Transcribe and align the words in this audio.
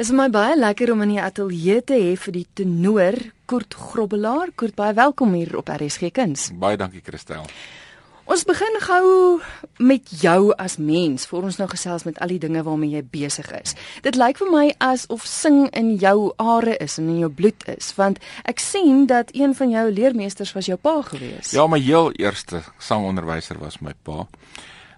Dit 0.00 0.08
is 0.08 0.16
my 0.16 0.30
baie 0.32 0.54
lekker 0.56 0.94
om 0.94 1.02
in 1.04 1.10
die 1.12 1.20
ateljee 1.20 1.82
te 1.84 1.92
hê 2.00 2.14
vir 2.16 2.32
die 2.32 2.46
tenor 2.56 3.18
Kurt 3.44 3.74
Grobbelaar. 3.76 4.48
Kurt, 4.56 4.72
baie 4.72 4.94
welkom 4.96 5.34
hier 5.36 5.52
op 5.60 5.68
RSG 5.68 6.08
Kuns. 6.16 6.46
Baie 6.56 6.78
dankie 6.80 7.02
Christel. 7.04 7.44
Ons 8.24 8.46
begin 8.48 8.78
gou 8.80 9.10
met 9.76 10.08
jou 10.22 10.54
as 10.56 10.78
mens, 10.80 11.28
voor 11.28 11.50
ons 11.50 11.60
nou 11.60 11.68
gesels 11.68 12.06
met 12.08 12.16
al 12.16 12.32
die 12.32 12.40
dinge 12.40 12.64
waarmee 12.64 12.96
jy 12.96 13.04
besig 13.12 13.52
is. 13.60 13.76
Dit 14.00 14.16
lyk 14.16 14.40
vir 14.40 14.48
my 14.48 14.64
asof 14.88 15.28
sing 15.28 15.66
in 15.76 15.92
jou 16.00 16.32
are 16.40 16.80
is 16.80 16.96
en 16.96 17.12
in 17.12 17.20
jou 17.26 17.32
bloed 17.42 17.68
is, 17.68 17.92
want 18.00 18.24
ek 18.48 18.64
sien 18.64 19.04
dat 19.04 19.36
een 19.36 19.52
van 19.52 19.76
jou 19.76 19.86
leermeesters 20.00 20.56
was 20.56 20.72
jou 20.72 20.80
pa 20.80 21.02
gewees. 21.12 21.52
Ja, 21.52 21.68
my 21.68 21.82
heel 21.84 22.08
eerste 22.16 22.64
sangonderwyser 22.80 23.60
was 23.60 23.82
my 23.84 23.92
pa. 24.08 24.24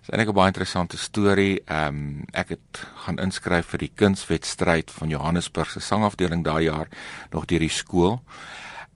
Dit 0.02 0.10
is 0.10 0.18
eintlik 0.18 0.34
'n 0.34 0.38
baie 0.38 0.50
interessante 0.50 0.96
storie. 0.98 1.62
Ehm 1.64 1.86
um, 1.86 2.24
ek 2.32 2.48
het 2.48 2.86
gaan 3.04 3.18
inskryf 3.22 3.66
vir 3.66 3.78
die 3.78 3.92
kunswedstryd 3.94 4.90
van 4.90 5.08
Johannesburg 5.08 5.70
se 5.70 5.80
sangafdeling 5.80 6.42
daai 6.44 6.64
jaar 6.64 6.88
nog 7.30 7.44
deur 7.44 7.58
die 7.58 7.68
skool. 7.68 8.20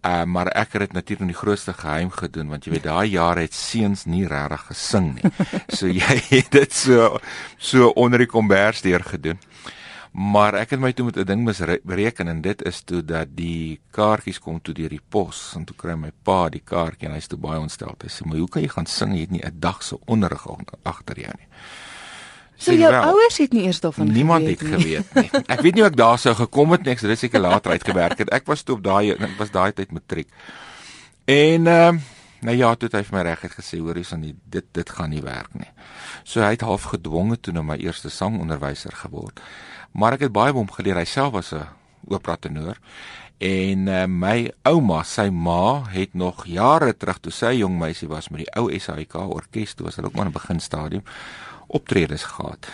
Uh, 0.03 0.25
maar 0.25 0.47
ek 0.47 0.73
het 0.73 0.81
dit 0.81 0.93
natuurlik 0.93 1.21
in 1.21 1.33
die 1.33 1.43
grootste 1.43 1.73
geheim 1.73 2.11
gedoen 2.11 2.49
want 2.49 2.65
jy 2.65 2.73
weet 2.73 2.83
daai 2.83 3.09
jare 3.09 3.41
het 3.41 3.55
seuns 3.55 4.05
nie 4.05 4.27
regtig 4.27 4.67
gesing 4.67 5.15
nie. 5.15 5.31
So 5.79 5.87
jy 5.87 6.21
het 6.29 6.51
dit 6.51 6.73
so 6.73 7.21
so 7.57 7.89
onder 7.95 8.19
die 8.19 8.27
kombers 8.27 8.83
deur 8.83 9.05
gedoen. 9.05 9.39
Maar 10.17 10.55
ek 10.63 10.71
het 10.73 10.81
my 10.81 10.95
toe 10.97 11.05
met 11.11 11.17
'n 11.21 11.29
ding 11.29 11.45
misbereken 11.45 12.29
en 12.29 12.41
dit 12.41 12.63
is 12.65 12.81
toe 12.81 13.05
dat 13.05 13.37
die 13.37 13.81
kaartjies 13.91 14.39
kom 14.39 14.63
toe 14.63 14.75
deur 14.75 14.89
die 14.89 15.03
pos 15.09 15.53
en 15.57 15.65
toe 15.65 15.77
kry 15.77 15.95
my 15.95 16.11
pa 16.23 16.49
die 16.49 16.63
kaartjie 16.65 17.09
en 17.09 17.15
hy's 17.15 17.27
toe 17.27 17.39
baie 17.39 17.61
ontstel. 17.61 17.95
Hy 18.01 18.09
sê: 18.09 18.25
"Maar 18.25 18.39
hoe 18.39 18.49
kan 18.49 18.63
jy 18.63 18.69
gaan 18.69 18.87
sing? 18.87 19.13
Jy 19.13 19.21
het 19.21 19.31
nie 19.31 19.45
'n 19.45 19.61
dag 19.61 19.83
se 19.83 19.99
onderrig 20.07 20.47
agter 20.83 21.21
jou 21.21 21.33
nie." 21.39 21.49
So 22.57 22.73
jou 22.73 22.91
wel, 22.91 23.03
ouers 23.03 23.37
het 23.39 23.53
nie 23.53 23.63
eers 23.63 23.81
daarvan 23.81 24.13
niemand 24.13 24.43
geweet 24.45 24.61
het 24.61 24.69
geweet 24.69 25.15
nie. 25.15 25.31
Ek 25.55 25.61
weet 25.61 25.75
nie 25.75 25.83
hoe 25.83 25.91
ek 25.91 25.97
daar 25.97 26.19
sou 26.19 26.35
gekom 26.35 26.71
het 26.71 26.83
nie. 26.83 26.93
Ek 26.93 27.01
het 27.01 27.19
seker 27.19 27.41
later 27.41 27.71
uitgewerk 27.71 28.19
het. 28.19 28.31
Ek 28.31 28.47
was 28.47 28.63
toe 28.63 28.77
op 28.77 28.83
daai 28.83 29.13
ek 29.13 29.37
was 29.39 29.51
daai 29.51 29.73
tyd 29.73 29.93
matriek. 29.93 30.29
En 31.25 31.67
ehm 31.67 31.95
uh, 31.95 32.01
nou 32.41 32.57
ja, 32.57 32.75
toe 32.75 32.89
het 32.89 32.97
hy 32.97 33.03
vir 33.03 33.17
my 33.17 33.23
reguit 33.23 33.53
gesê 33.53 33.79
hoor 33.79 33.95
hierson 33.95 34.21
dit 34.45 34.65
dit 34.73 34.91
gaan 34.91 35.11
nie 35.11 35.23
werk 35.23 35.55
nie. 35.55 35.69
So 36.25 36.41
hy 36.41 36.51
het 36.51 36.61
half 36.61 36.83
gedwonge 36.83 37.41
toe 37.41 37.53
na 37.53 37.63
my 37.63 37.77
eerste 37.77 38.09
sangonderwyser 38.09 38.93
geword 38.93 39.41
maar 39.93 40.13
ek 40.13 40.21
het 40.21 40.33
baie 40.33 40.53
by 40.53 40.59
hom 40.59 40.71
geleer. 40.71 40.97
Hy 40.97 41.05
self 41.05 41.33
was 41.33 41.53
'n 41.53 41.67
opera 42.09 42.37
tenor. 42.37 42.77
En 43.39 43.89
uh, 43.89 44.05
my 44.09 44.51
ouma, 44.65 45.03
sy 45.05 45.29
ma, 45.29 45.85
het 45.93 46.15
nog 46.17 46.47
jare 46.49 46.95
terug 46.97 47.19
toe 47.21 47.33
sy 47.33 47.59
jong 47.59 47.77
meisie 47.79 48.09
was 48.09 48.31
met 48.33 48.47
die 48.47 48.53
ou 48.57 48.71
SAIK 48.73 49.19
orkes, 49.21 49.75
toe 49.77 49.85
was 49.85 49.99
hulle 49.99 50.09
ook 50.09 50.17
maar 50.17 50.31
in 50.31 50.33
'n 50.33 50.41
beginstadium 50.41 51.05
optredes 51.67 52.25
gehad. 52.25 52.67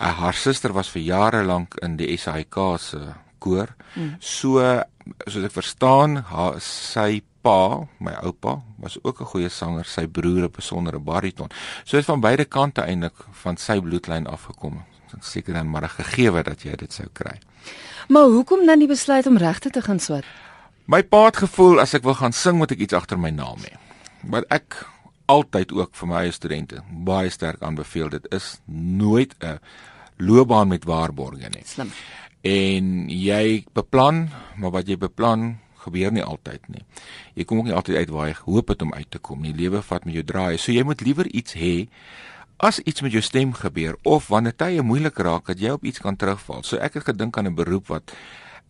Uh, 0.00 0.18
haar 0.18 0.34
suster 0.34 0.72
was 0.72 0.90
vir 0.90 1.02
jare 1.02 1.44
lank 1.44 1.74
in 1.82 1.96
die 1.96 2.16
SAIK 2.16 2.56
se 2.78 2.98
koor. 3.38 3.76
Mm. 3.94 4.16
So 4.18 4.82
soos 5.26 5.44
ek 5.44 5.52
verstaan, 5.52 6.16
haar 6.16 6.58
sy 6.60 7.22
pa, 7.40 7.86
my 7.98 8.12
oupa, 8.26 8.58
was 8.82 8.98
ook 9.02 9.20
'n 9.20 9.30
goeie 9.32 9.48
sanger, 9.48 9.84
sy 9.84 10.06
broer 10.06 10.44
'n 10.44 10.50
besondere 10.50 10.98
bariton. 10.98 11.48
So 11.84 11.96
het 11.96 12.06
van 12.06 12.20
beide 12.20 12.44
kante 12.44 12.82
eintlik 12.82 13.14
van 13.30 13.56
sy 13.56 13.80
bloedlyn 13.80 14.26
afgekom 14.26 14.82
seker 15.20 15.54
dan 15.54 15.70
maar 15.70 15.88
gegee 15.88 16.42
dat 16.42 16.62
jy 16.62 16.76
dit 16.76 16.92
sou 16.92 17.08
kry. 17.12 17.38
Maar 18.08 18.24
hoekom 18.24 18.66
dan 18.66 18.78
die 18.78 18.88
besluit 18.88 19.26
om 19.26 19.36
regte 19.36 19.70
te 19.70 19.82
gaan 19.82 19.98
swat? 19.98 20.24
My 20.84 21.02
pa 21.02 21.24
het 21.26 21.36
gevoel 21.36 21.80
as 21.80 21.94
ek 21.94 22.02
wil 22.02 22.14
gaan 22.14 22.32
sing 22.32 22.56
moet 22.56 22.72
ek 22.72 22.78
iets 22.78 22.96
agter 22.96 23.18
my 23.18 23.30
naam 23.30 23.60
hê. 23.60 23.74
Maar 24.24 24.44
ek 24.48 24.86
altyd 25.28 25.72
ook 25.72 25.92
vir 25.92 26.08
my 26.08 26.30
studente 26.32 26.80
baie 27.04 27.28
sterk 27.30 27.62
aanbeveel 27.62 28.08
dit 28.08 28.28
is 28.32 28.60
nooit 28.72 29.34
'n 29.44 29.58
loopbaan 30.16 30.68
met 30.68 30.84
waarborge 30.84 31.48
nie. 31.52 31.64
Slim. 31.64 31.92
En 32.40 33.08
jy 33.08 33.64
beplan, 33.72 34.30
maar 34.56 34.70
wat 34.70 34.88
jy 34.88 34.96
beplan 34.96 35.58
gebeur 35.76 36.12
nie 36.12 36.24
altyd 36.24 36.68
nie. 36.68 36.84
Jy 37.34 37.44
kom 37.44 37.58
ook 37.58 37.64
nie 37.64 37.74
altyd 37.74 37.96
uit 37.96 38.08
waar 38.08 38.28
jy 38.28 38.36
hoop 38.44 38.68
het 38.68 38.82
om 38.82 38.94
uit 38.94 39.10
te 39.10 39.18
kom 39.18 39.42
nie. 39.42 39.54
Lewe 39.54 39.82
vat 39.82 40.04
met 40.04 40.14
jou 40.14 40.24
draai. 40.24 40.58
So 40.58 40.72
jy 40.72 40.82
moet 40.82 41.00
liewer 41.00 41.26
iets 41.26 41.54
hê 41.54 41.88
as 42.58 42.80
iets 42.82 43.00
met 43.00 43.14
jou 43.14 43.22
stem 43.22 43.52
gebeur 43.54 43.96
of 44.02 44.28
wanneer 44.28 44.56
tye 44.56 44.82
moeilik 44.82 45.18
raak 45.18 45.46
dat 45.46 45.60
jy 45.62 45.70
op 45.70 45.84
iets 45.86 46.02
kan 46.02 46.16
terugval. 46.18 46.64
So 46.66 46.76
ek 46.76 46.98
het 46.98 47.04
gedink 47.10 47.38
aan 47.38 47.46
'n 47.46 47.54
beroep 47.54 47.86
wat 47.86 48.12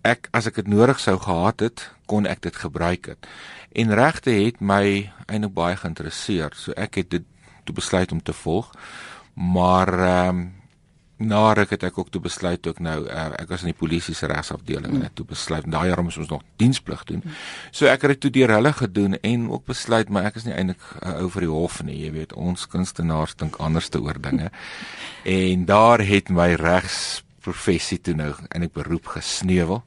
ek 0.05 0.29
as 0.33 0.47
ek 0.47 0.55
dit 0.55 0.69
nodig 0.69 1.01
sou 1.01 1.19
gehad 1.19 1.61
het, 1.61 1.91
kon 2.07 2.27
ek 2.27 2.43
dit 2.43 2.57
gebruik 2.57 3.07
het. 3.07 3.27
En 3.73 3.95
regte 3.95 4.31
het 4.31 4.61
my 4.61 5.11
eintlik 5.27 5.55
baie 5.55 5.77
geïnteresseer. 5.77 6.53
So 6.55 6.73
ek 6.77 6.95
het 6.95 7.11
dit 7.11 7.25
toe 7.65 7.75
besluit 7.75 8.13
om 8.13 8.23
te 8.23 8.33
volg. 8.33 8.73
Maar 9.35 9.89
ehm 9.99 10.29
um, 10.29 10.58
na 11.19 11.53
ruk 11.53 11.73
het 11.75 11.83
ek 11.89 11.99
ook 11.99 12.11
toe 12.15 12.21
besluit 12.23 12.67
ook 12.67 12.79
nou 12.85 12.99
uh, 13.07 13.27
ek 13.39 13.51
was 13.51 13.65
in 13.67 13.73
die 13.73 13.79
polisie 13.79 14.15
se 14.15 14.29
regsafdeling 14.31 14.93
mm. 14.93 15.01
en 15.01 15.09
ek 15.09 15.17
toe 15.19 15.27
besluit 15.27 15.67
daai 15.67 15.89
jaar 15.91 16.03
moes 16.05 16.19
ons 16.21 16.31
nog 16.31 16.45
diensplig 16.63 17.03
doen. 17.11 17.23
Mm. 17.25 17.39
So 17.75 17.91
ek 17.91 18.07
het 18.07 18.15
dit 18.15 18.21
toe 18.27 18.33
deur 18.39 18.55
hulle 18.55 18.73
gedoen 18.73 19.19
en 19.19 19.49
ook 19.51 19.67
besluit 19.67 20.13
maar 20.15 20.31
ek 20.31 20.39
is 20.41 20.47
nie 20.47 20.55
eintlik 20.55 20.85
uh, 21.03 21.19
ou 21.23 21.31
vir 21.35 21.47
die 21.47 21.53
hof 21.53 21.81
nie, 21.83 21.99
jy 22.05 22.13
weet 22.15 22.37
ons 22.39 22.69
kunstenaars 22.71 23.35
dink 23.41 23.59
anders 23.63 23.91
te 23.91 24.03
oor 24.03 24.21
dinge. 24.23 24.53
en 25.39 25.67
daar 25.69 26.05
het 26.07 26.31
my 26.31 26.53
regsprofessie 26.61 27.99
toe 27.99 28.15
nou 28.15 28.33
in 28.55 28.63
'n 28.63 28.71
beroep 28.75 29.15
gesneuwel 29.19 29.83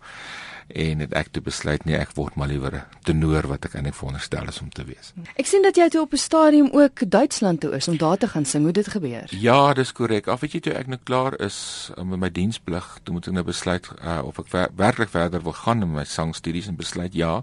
en 0.73 0.99
het 0.99 1.13
ek 1.13 1.31
toe 1.31 1.41
besluit 1.43 1.85
nee 1.85 1.97
ek 1.97 2.13
word 2.15 2.35
maar 2.35 2.47
liewer 2.47 2.75
'n 2.75 2.83
tenor 3.03 3.47
wat 3.47 3.65
ek 3.65 3.75
eintlik 3.75 3.95
veronderstel 3.95 4.47
is 4.47 4.61
om 4.61 4.69
te 4.69 4.83
wees. 4.83 5.13
Ek 5.35 5.45
sien 5.45 5.61
dat 5.61 5.75
jy 5.75 5.89
toe 5.89 6.01
op 6.01 6.13
'n 6.13 6.17
stadium 6.17 6.69
ook 6.71 7.09
Duitsland 7.09 7.59
toe 7.59 7.71
is 7.71 7.87
om 7.87 7.97
daar 7.97 8.17
te 8.17 8.27
gaan 8.27 8.45
sing. 8.45 8.63
Hoe 8.63 8.73
dit 8.73 8.87
gebeur? 8.87 9.27
Ja, 9.29 9.73
dis 9.73 9.91
korrek. 9.91 10.27
Af 10.27 10.39
weet 10.39 10.51
jy 10.51 10.59
toe 10.59 10.73
ek 10.73 10.87
nou 10.87 10.99
klaar 11.03 11.39
is 11.39 11.91
uh, 11.97 12.03
met 12.03 12.19
my 12.19 12.31
diensplig, 12.31 12.99
toe 13.03 13.13
moet 13.13 13.27
ek 13.27 13.33
nou 13.33 13.43
besluit 13.43 13.89
uh, 14.03 14.21
of 14.23 14.39
ek 14.39 14.47
ver 14.47 14.69
werklik 14.75 15.09
verder 15.09 15.41
wil 15.41 15.53
gaan 15.53 15.79
met 15.79 15.87
my 15.87 16.03
sangstudies 16.03 16.67
en 16.67 16.75
besluit 16.75 17.13
ja. 17.13 17.41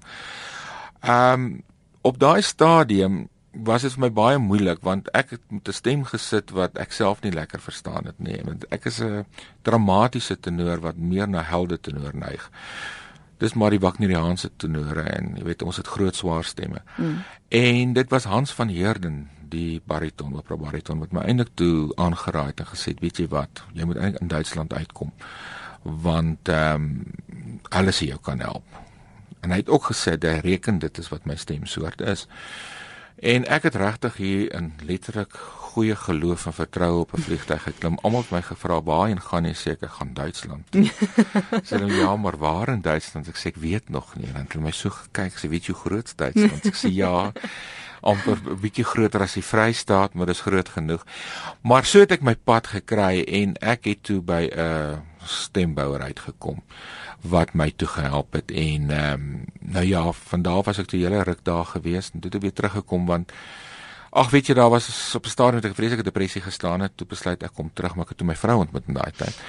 Ehm 1.01 1.33
um, 1.33 1.63
op 2.01 2.19
daai 2.19 2.43
stadium 2.43 3.29
was 3.53 3.83
dit 3.83 3.93
vir 3.93 4.01
my 4.01 4.11
baie 4.11 4.39
moeilik 4.39 4.79
want 4.87 5.09
ek 5.17 5.31
het 5.31 5.43
met 5.51 5.69
'n 5.69 5.73
stem 5.73 6.05
gesit 6.05 6.51
wat 6.51 6.79
ek 6.79 6.93
self 6.93 7.23
nie 7.23 7.33
lekker 7.33 7.61
verstaan 7.61 8.05
het 8.05 8.19
nie. 8.19 8.41
Want 8.45 8.65
ek 8.71 8.85
is 8.85 9.01
'n 9.01 9.27
dramatiese 9.63 10.41
tenor 10.41 10.81
wat 10.81 10.97
meer 10.97 11.29
na 11.29 11.43
helde 11.43 11.81
tenor 11.81 12.15
neig 12.15 12.51
dis 13.39 13.55
maar 13.55 13.71
die 13.71 13.83
Wagneriaanse 13.83 14.51
tenore 14.57 15.03
en 15.03 15.35
jy 15.39 15.45
weet 15.47 15.63
ons 15.63 15.77
het 15.77 15.87
groot 15.87 16.17
swaar 16.17 16.45
stemme. 16.45 16.83
Mm. 16.97 17.19
En 17.49 17.93
dit 17.93 18.11
was 18.11 18.25
Hans 18.25 18.53
van 18.53 18.69
Heerden, 18.69 19.29
die 19.49 19.81
bariton, 19.87 20.35
opera 20.37 20.57
bariton 20.61 20.99
wat 21.01 21.15
my 21.17 21.23
eintlik 21.25 21.55
toe 21.55 21.93
aangeraai 21.97 22.51
het 22.51 22.61
en 22.61 22.73
gesê 22.73 22.93
het, 22.93 23.01
weet 23.01 23.23
jy 23.23 23.29
wat, 23.33 23.63
jy 23.73 23.87
moet 23.89 23.97
eintlik 23.97 24.23
in 24.23 24.35
Duitsland 24.35 24.75
uitkom 24.75 25.15
want 25.83 26.49
ehm 26.49 26.75
um, 26.75 27.13
alles 27.69 27.99
hier 27.99 28.09
jou 28.09 28.21
kan 28.21 28.41
help. 28.41 28.65
En 29.41 29.51
hy 29.51 29.57
het 29.57 29.69
ook 29.69 29.85
gesê 29.91 30.17
dat 30.19 30.31
hy 30.31 30.39
reken 30.39 30.79
dit 30.79 30.99
is 30.99 31.09
wat 31.09 31.25
my 31.25 31.37
stemsoort 31.37 32.01
is. 32.01 32.27
En 33.19 33.45
ek 33.47 33.63
het 33.63 33.75
regtig 33.75 34.17
hier 34.17 34.53
in 34.55 34.73
letterlik 34.87 35.35
goeie 35.73 35.97
geloof 35.97 36.47
en 36.47 36.57
vertroue 36.57 37.01
op 37.05 37.13
'n 37.15 37.25
vliegtyg 37.27 37.63
geklim. 37.63 37.99
Almal 38.03 38.21
het 38.21 38.31
my 38.31 38.43
gevra 38.43 38.83
waarheen 38.83 39.21
gaan 39.21 39.45
jy 39.45 39.55
sê 39.55 39.71
ek 39.77 39.91
gaan 39.99 40.15
Duitsland. 40.15 40.67
sê 41.69 41.79
nou 41.79 41.93
ja, 41.93 42.17
maar 42.17 42.39
waar 42.39 42.69
in 42.69 42.81
Duitsland? 42.81 43.29
Ek 43.29 43.37
sê 43.37 43.47
ek 43.53 43.57
weet 43.57 43.89
nog 43.89 44.15
nie. 44.17 44.33
Dan 44.33 44.43
het 44.43 44.53
hulle 44.53 44.65
my 44.65 44.73
so 44.73 44.91
gekyk, 44.91 45.37
sê 45.37 45.49
weet 45.49 45.67
jy 45.67 45.75
hoe 45.75 45.83
groot 45.83 46.13
Duitsland? 46.17 46.67
Ek 46.67 46.77
sê 46.77 46.91
ja, 46.93 47.33
amper 48.01 48.39
'n 48.45 48.61
bietjie 48.61 48.85
groter 48.85 49.23
as 49.23 49.35
die 49.35 49.43
Vrystaat, 49.43 50.15
maar 50.15 50.27
dis 50.27 50.41
groot 50.41 50.69
genoeg. 50.69 51.05
Maar 51.61 51.85
so 51.85 52.01
het 52.01 52.13
ek 52.13 52.23
my 52.23 52.35
pad 52.35 52.67
gekry 52.67 53.25
en 53.25 53.57
ek 53.61 53.85
het 53.85 54.03
toe 54.03 54.21
by 54.21 54.49
'n 54.49 54.59
uh, 54.59 54.99
stembouer 55.25 56.01
uitgekom 56.01 56.63
wat 57.21 57.55
my 57.55 57.73
toe 57.77 57.89
gehelp 57.89 58.33
het 58.33 58.51
en 58.51 58.91
ehm 58.91 59.13
um, 59.13 59.45
nou 59.59 59.85
ja, 59.85 60.13
van 60.13 60.43
daar 60.43 60.63
was 60.63 60.79
ek 60.79 60.87
toe 60.87 61.01
hele 61.01 61.23
ruk 61.23 61.45
daar 61.45 61.65
gewees 61.65 62.11
en 62.13 62.21
toe 62.21 62.31
het 62.31 62.35
ek 62.35 62.43
weer 62.43 62.53
teruggekom 62.53 63.07
want 63.07 63.33
Ag 64.19 64.33
weet 64.35 64.49
jy 64.51 64.55
daar 64.59 64.71
was 64.71 65.15
op 65.15 65.25
'n 65.25 65.29
stadium 65.29 65.55
met 65.63 65.65
'n 65.65 65.75
vreeslike 65.75 66.03
depressie 66.03 66.43
gestaan 66.43 66.81
het, 66.81 66.97
toe 66.97 67.07
besluit 67.07 67.43
ek 67.43 67.55
kom 67.55 67.71
terug 67.73 67.95
maar 67.95 68.05
ek 68.05 68.09
het 68.09 68.19
toe 68.19 68.27
my 68.27 68.37
vrou 68.37 68.59
ontmoet 68.59 68.83
in 68.87 68.95
daai 68.95 69.13
tyd. 69.17 69.41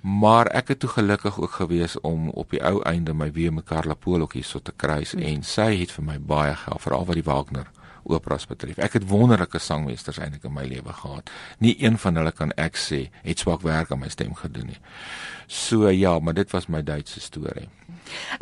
Maar 0.00 0.46
ek 0.46 0.68
het 0.68 0.78
toe 0.78 0.88
gelukkig 0.90 1.40
ook 1.40 1.50
gewees 1.50 2.00
om 2.00 2.28
op 2.28 2.50
die 2.50 2.64
ou 2.64 2.82
einde 2.82 3.14
my 3.14 3.32
weer 3.32 3.52
Pool 3.98 4.20
ook 4.20 4.32
hierso 4.32 4.58
te 4.62 4.72
kruis 4.76 5.14
mm. 5.14 5.22
en 5.22 5.42
sy 5.42 5.76
het 5.76 5.92
vir 5.92 6.04
my 6.04 6.18
baie 6.20 6.54
gehelp 6.54 6.80
veral 6.80 7.04
wat 7.04 7.14
die 7.14 7.24
Wagner 7.24 7.66
operas 8.04 8.46
betref. 8.46 8.78
Ek 8.78 8.92
het 8.92 9.08
wonderlike 9.08 9.58
sangmeesters 9.58 10.18
eintlik 10.18 10.44
in 10.44 10.54
my 10.56 10.64
lewe 10.68 10.92
gehad. 10.92 11.30
Nie 11.58 11.76
een 11.82 11.98
van 11.98 12.16
hulle 12.16 12.32
kan 12.32 12.52
ek 12.56 12.76
sê 12.76 13.08
het 13.22 13.38
swak 13.38 13.62
werk 13.62 13.92
aan 13.92 14.02
my 14.02 14.08
stem 14.08 14.34
gedoen 14.34 14.72
nie. 14.74 14.80
So 15.46 15.88
ja, 15.90 16.18
maar 16.18 16.34
dit 16.34 16.50
was 16.50 16.66
my 16.66 16.82
Duitse 16.82 17.20
storie. 17.20 17.68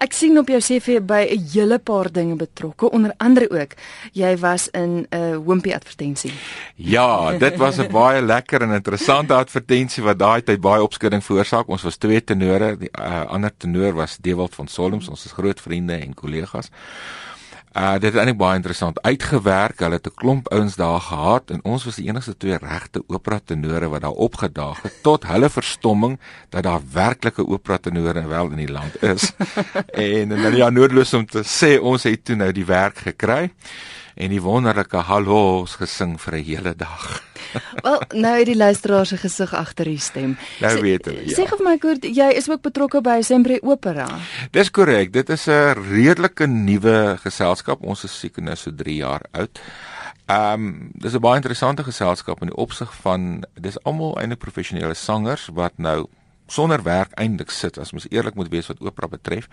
Ek 0.00 0.14
sien 0.16 0.38
op 0.38 0.48
jou 0.50 0.58
CV 0.62 1.00
by 1.02 1.26
'n 1.30 1.48
hele 1.52 1.78
paar 1.78 2.10
dinge 2.12 2.36
betrokke, 2.36 2.90
onder 2.90 3.12
andere 3.18 3.50
ook 3.50 3.74
jy 4.12 4.36
was 4.36 4.68
in 4.68 5.06
'n 5.10 5.14
uh, 5.14 5.38
Wimpy 5.46 5.72
advertensie. 5.72 6.32
Ja, 6.74 7.38
dit 7.38 7.56
was 7.56 7.78
'n 7.78 7.90
baie 7.90 8.22
lekker 8.22 8.62
en 8.62 8.70
interessante 8.70 9.34
advertensie 9.34 10.02
wat 10.02 10.18
daai 10.18 10.42
tyd 10.42 10.60
baie 10.60 10.82
opskudding 10.82 11.24
veroorsaak. 11.24 11.68
Ons 11.68 11.82
was 11.82 11.96
twee 11.96 12.24
tenore, 12.24 12.76
die 12.76 12.90
uh, 12.98 13.24
ander 13.26 13.50
tenor 13.56 13.92
was 13.92 14.16
Dewald 14.20 14.54
van 14.54 14.68
Solms, 14.68 15.08
ons 15.08 15.24
is 15.24 15.32
groot 15.32 15.60
vriende 15.60 15.94
en 15.94 16.14
kollegas. 16.14 16.70
Uh 17.70 17.92
dit 17.92 18.08
het 18.10 18.16
eintlik 18.18 18.38
baie 18.38 18.56
interessant 18.58 18.96
uitgewerk. 19.02 19.78
Hulle 19.78 19.98
het 20.00 20.06
'n 20.06 20.14
klomp 20.14 20.48
ouens 20.48 20.74
daar 20.74 21.00
gehad 21.00 21.50
en 21.50 21.60
ons 21.62 21.84
was 21.84 21.94
die 21.94 22.08
enigste 22.08 22.36
twee 22.36 22.56
regte 22.58 23.02
opera 23.06 23.40
tenore 23.44 23.88
wat 23.88 24.00
daar 24.00 24.10
opgedaag 24.10 24.82
het 24.82 25.02
tot 25.02 25.26
hulle 25.26 25.50
verstomming 25.50 26.18
dat 26.48 26.62
daar 26.62 26.80
werklike 26.92 27.46
opera 27.46 27.78
tenore 27.78 28.26
wel 28.26 28.50
in 28.50 28.56
die 28.56 28.72
land 28.72 29.02
is. 29.02 29.32
en 30.10 30.32
en 30.32 30.42
dan 30.42 30.56
ja 30.56 30.70
noodloos 30.70 31.14
om 31.14 31.26
te 31.26 31.42
sê 31.44 31.80
ons 31.80 32.02
het 32.02 32.24
toe 32.24 32.36
nou 32.36 32.52
die 32.52 32.66
werk 32.66 32.98
gekry 32.98 33.52
en 34.20 34.32
die 34.34 34.42
wonderlike 34.44 35.00
hallo's 35.08 35.78
gesing 35.80 36.18
vir 36.20 36.36
'n 36.36 36.44
hele 36.44 36.74
dag. 36.76 37.22
Wel, 37.86 38.00
nou 38.14 38.34
het 38.38 38.46
die 38.46 38.56
luisteraar 38.56 39.06
se 39.06 39.16
gesig 39.16 39.54
agter 39.54 39.84
die 39.84 39.98
stem. 39.98 40.36
Nou 40.60 40.80
weet 40.80 41.04
hulle. 41.04 41.24
Ja. 41.26 41.36
Sê 41.36 41.48
vir 41.48 41.62
my 41.64 41.76
Kurt, 41.78 42.04
jy 42.04 42.28
is 42.36 42.48
ook 42.50 42.62
betrokke 42.62 43.00
by 43.00 43.20
Sempre 43.22 43.58
Opera. 43.62 44.06
Dis 44.50 44.70
korrek. 44.70 45.12
Dit 45.12 45.30
is 45.30 45.46
'n 45.48 45.74
redelike 45.90 46.46
nuwe 46.46 47.16
geselskap. 47.22 47.82
Ons 47.82 48.04
is 48.04 48.18
seker 48.18 48.42
nou 48.42 48.56
so 48.56 48.70
3 48.70 48.96
jaar 48.96 49.22
oud. 49.32 49.60
Ehm 50.26 50.52
um, 50.52 50.90
dis 50.94 51.14
'n 51.14 51.20
baie 51.20 51.36
interessante 51.36 51.82
geselskap 51.84 52.40
in 52.40 52.48
die 52.48 52.56
opsig 52.56 52.94
van 53.02 53.44
dis 53.54 53.82
almal 53.82 54.18
eintlik 54.20 54.38
professionele 54.38 54.94
sangers 54.94 55.48
wat 55.52 55.72
nou 55.76 56.06
sonder 56.46 56.82
werk 56.82 57.12
eintlik 57.14 57.50
sit 57.50 57.78
as 57.78 57.92
mens 57.92 58.06
eerlik 58.10 58.34
moet 58.34 58.48
wees 58.48 58.66
wat 58.66 58.80
opera 58.80 59.08
betref. 59.08 59.48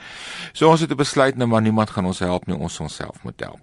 So 0.53 0.69
ons 0.69 0.81
het 0.81 0.95
besluit 0.95 1.35
nou 1.35 1.47
maar 1.47 1.61
niemand 1.61 1.89
gaan 1.89 2.05
ons 2.05 2.19
help 2.19 2.45
nie, 2.47 2.57
ons 2.57 2.79
onsself 2.79 3.23
moet 3.23 3.39
help. 3.39 3.61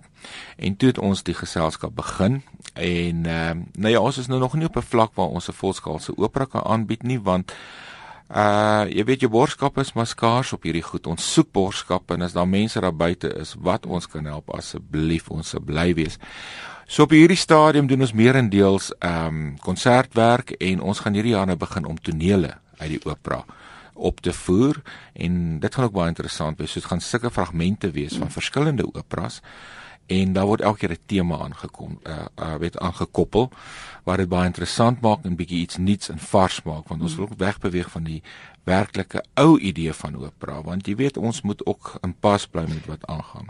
En 0.56 0.76
toe 0.76 0.88
het 0.88 0.98
ons 0.98 1.22
die 1.22 1.34
geselskap 1.34 1.94
begin 1.94 2.42
en 2.74 3.26
ehm 3.26 3.58
uh, 3.58 3.64
nou 3.72 3.92
ja, 3.92 4.00
ons 4.00 4.18
is 4.18 4.26
nou 4.26 4.40
nog 4.40 4.54
nie 4.54 4.66
op 4.66 4.76
'n 4.76 4.90
vlak 4.92 5.14
waar 5.14 5.28
ons 5.28 5.48
'n 5.48 5.52
volskaalse 5.52 6.16
opera 6.16 6.44
kan 6.44 6.64
aanbied 6.64 7.02
nie 7.02 7.20
want 7.20 7.52
uh 8.32 8.88
jy 8.88 9.04
weet 9.04 9.20
jou 9.20 9.30
borskap 9.30 9.78
is 9.78 9.92
maar 9.92 10.06
skaars 10.06 10.52
op 10.52 10.62
hierdie 10.64 10.82
goed. 10.82 11.06
Ons 11.06 11.32
soek 11.32 11.52
borskap 11.52 12.10
en 12.10 12.22
as 12.22 12.32
daar 12.32 12.48
mense 12.48 12.80
daar 12.80 12.96
buite 12.96 13.28
is 13.40 13.54
wat 13.60 13.86
ons 13.86 14.06
kan 14.06 14.24
help 14.24 14.50
asseblief 14.50 15.28
ons 15.28 15.48
se 15.48 15.60
bly 15.60 15.94
wees. 15.94 16.18
So 16.86 17.04
op 17.04 17.10
hierdie 17.10 17.36
stadium 17.36 17.86
doen 17.86 18.00
ons 18.00 18.12
meerendeels 18.12 18.92
ehm 18.98 19.26
um, 19.26 19.58
konsertwerk 19.58 20.50
en 20.58 20.80
ons 20.80 21.00
gaan 21.00 21.14
hierdie 21.14 21.32
jaar 21.36 21.46
nou 21.46 21.56
begin 21.56 21.84
om 21.84 22.00
tonele 22.00 22.56
uit 22.78 22.90
die 22.96 23.04
opera 23.04 23.44
op 23.94 24.20
te 24.20 24.32
voer 24.32 24.80
en 25.12 25.60
dit 25.60 25.74
gaan 25.74 25.84
ook 25.84 25.94
baie 25.94 26.08
interessant 26.08 26.58
wees. 26.58 26.72
So 26.72 26.80
dit 26.80 26.88
gaan 26.88 27.00
sulke 27.00 27.30
fragmente 27.30 27.90
wees 27.90 28.16
van 28.16 28.30
verskillende 28.30 28.86
operas 28.94 29.40
en 30.06 30.32
daar 30.32 30.46
word 30.46 30.60
elke 30.60 30.78
keer 30.78 30.96
'n 30.96 31.06
tema 31.06 31.38
aangekom 31.38 31.98
uh, 32.02 32.24
uh 32.36 32.54
weet 32.54 32.78
aangekoppel 32.78 33.50
wat 34.04 34.16
dit 34.16 34.28
baie 34.28 34.46
interessant 34.46 35.00
maak 35.00 35.24
en 35.24 35.36
bietjie 35.36 35.60
iets 35.60 35.76
nuuts 35.76 36.08
en 36.08 36.18
vars 36.18 36.62
maak 36.62 36.88
want 36.88 37.02
ons 37.02 37.16
wil 37.16 37.24
ook 37.24 37.38
wegbeweeg 37.38 37.90
van 37.90 38.04
die 38.04 38.22
werklike 38.64 39.24
ou 39.34 39.58
idee 39.58 39.92
van 39.92 40.16
opera 40.16 40.62
want 40.62 40.86
jy 40.86 40.96
weet 40.96 41.16
ons 41.16 41.42
moet 41.42 41.66
ook 41.66 41.98
in 42.02 42.14
pas 42.14 42.46
bly 42.46 42.64
met 42.68 42.86
wat 42.86 43.06
aangaan. 43.06 43.48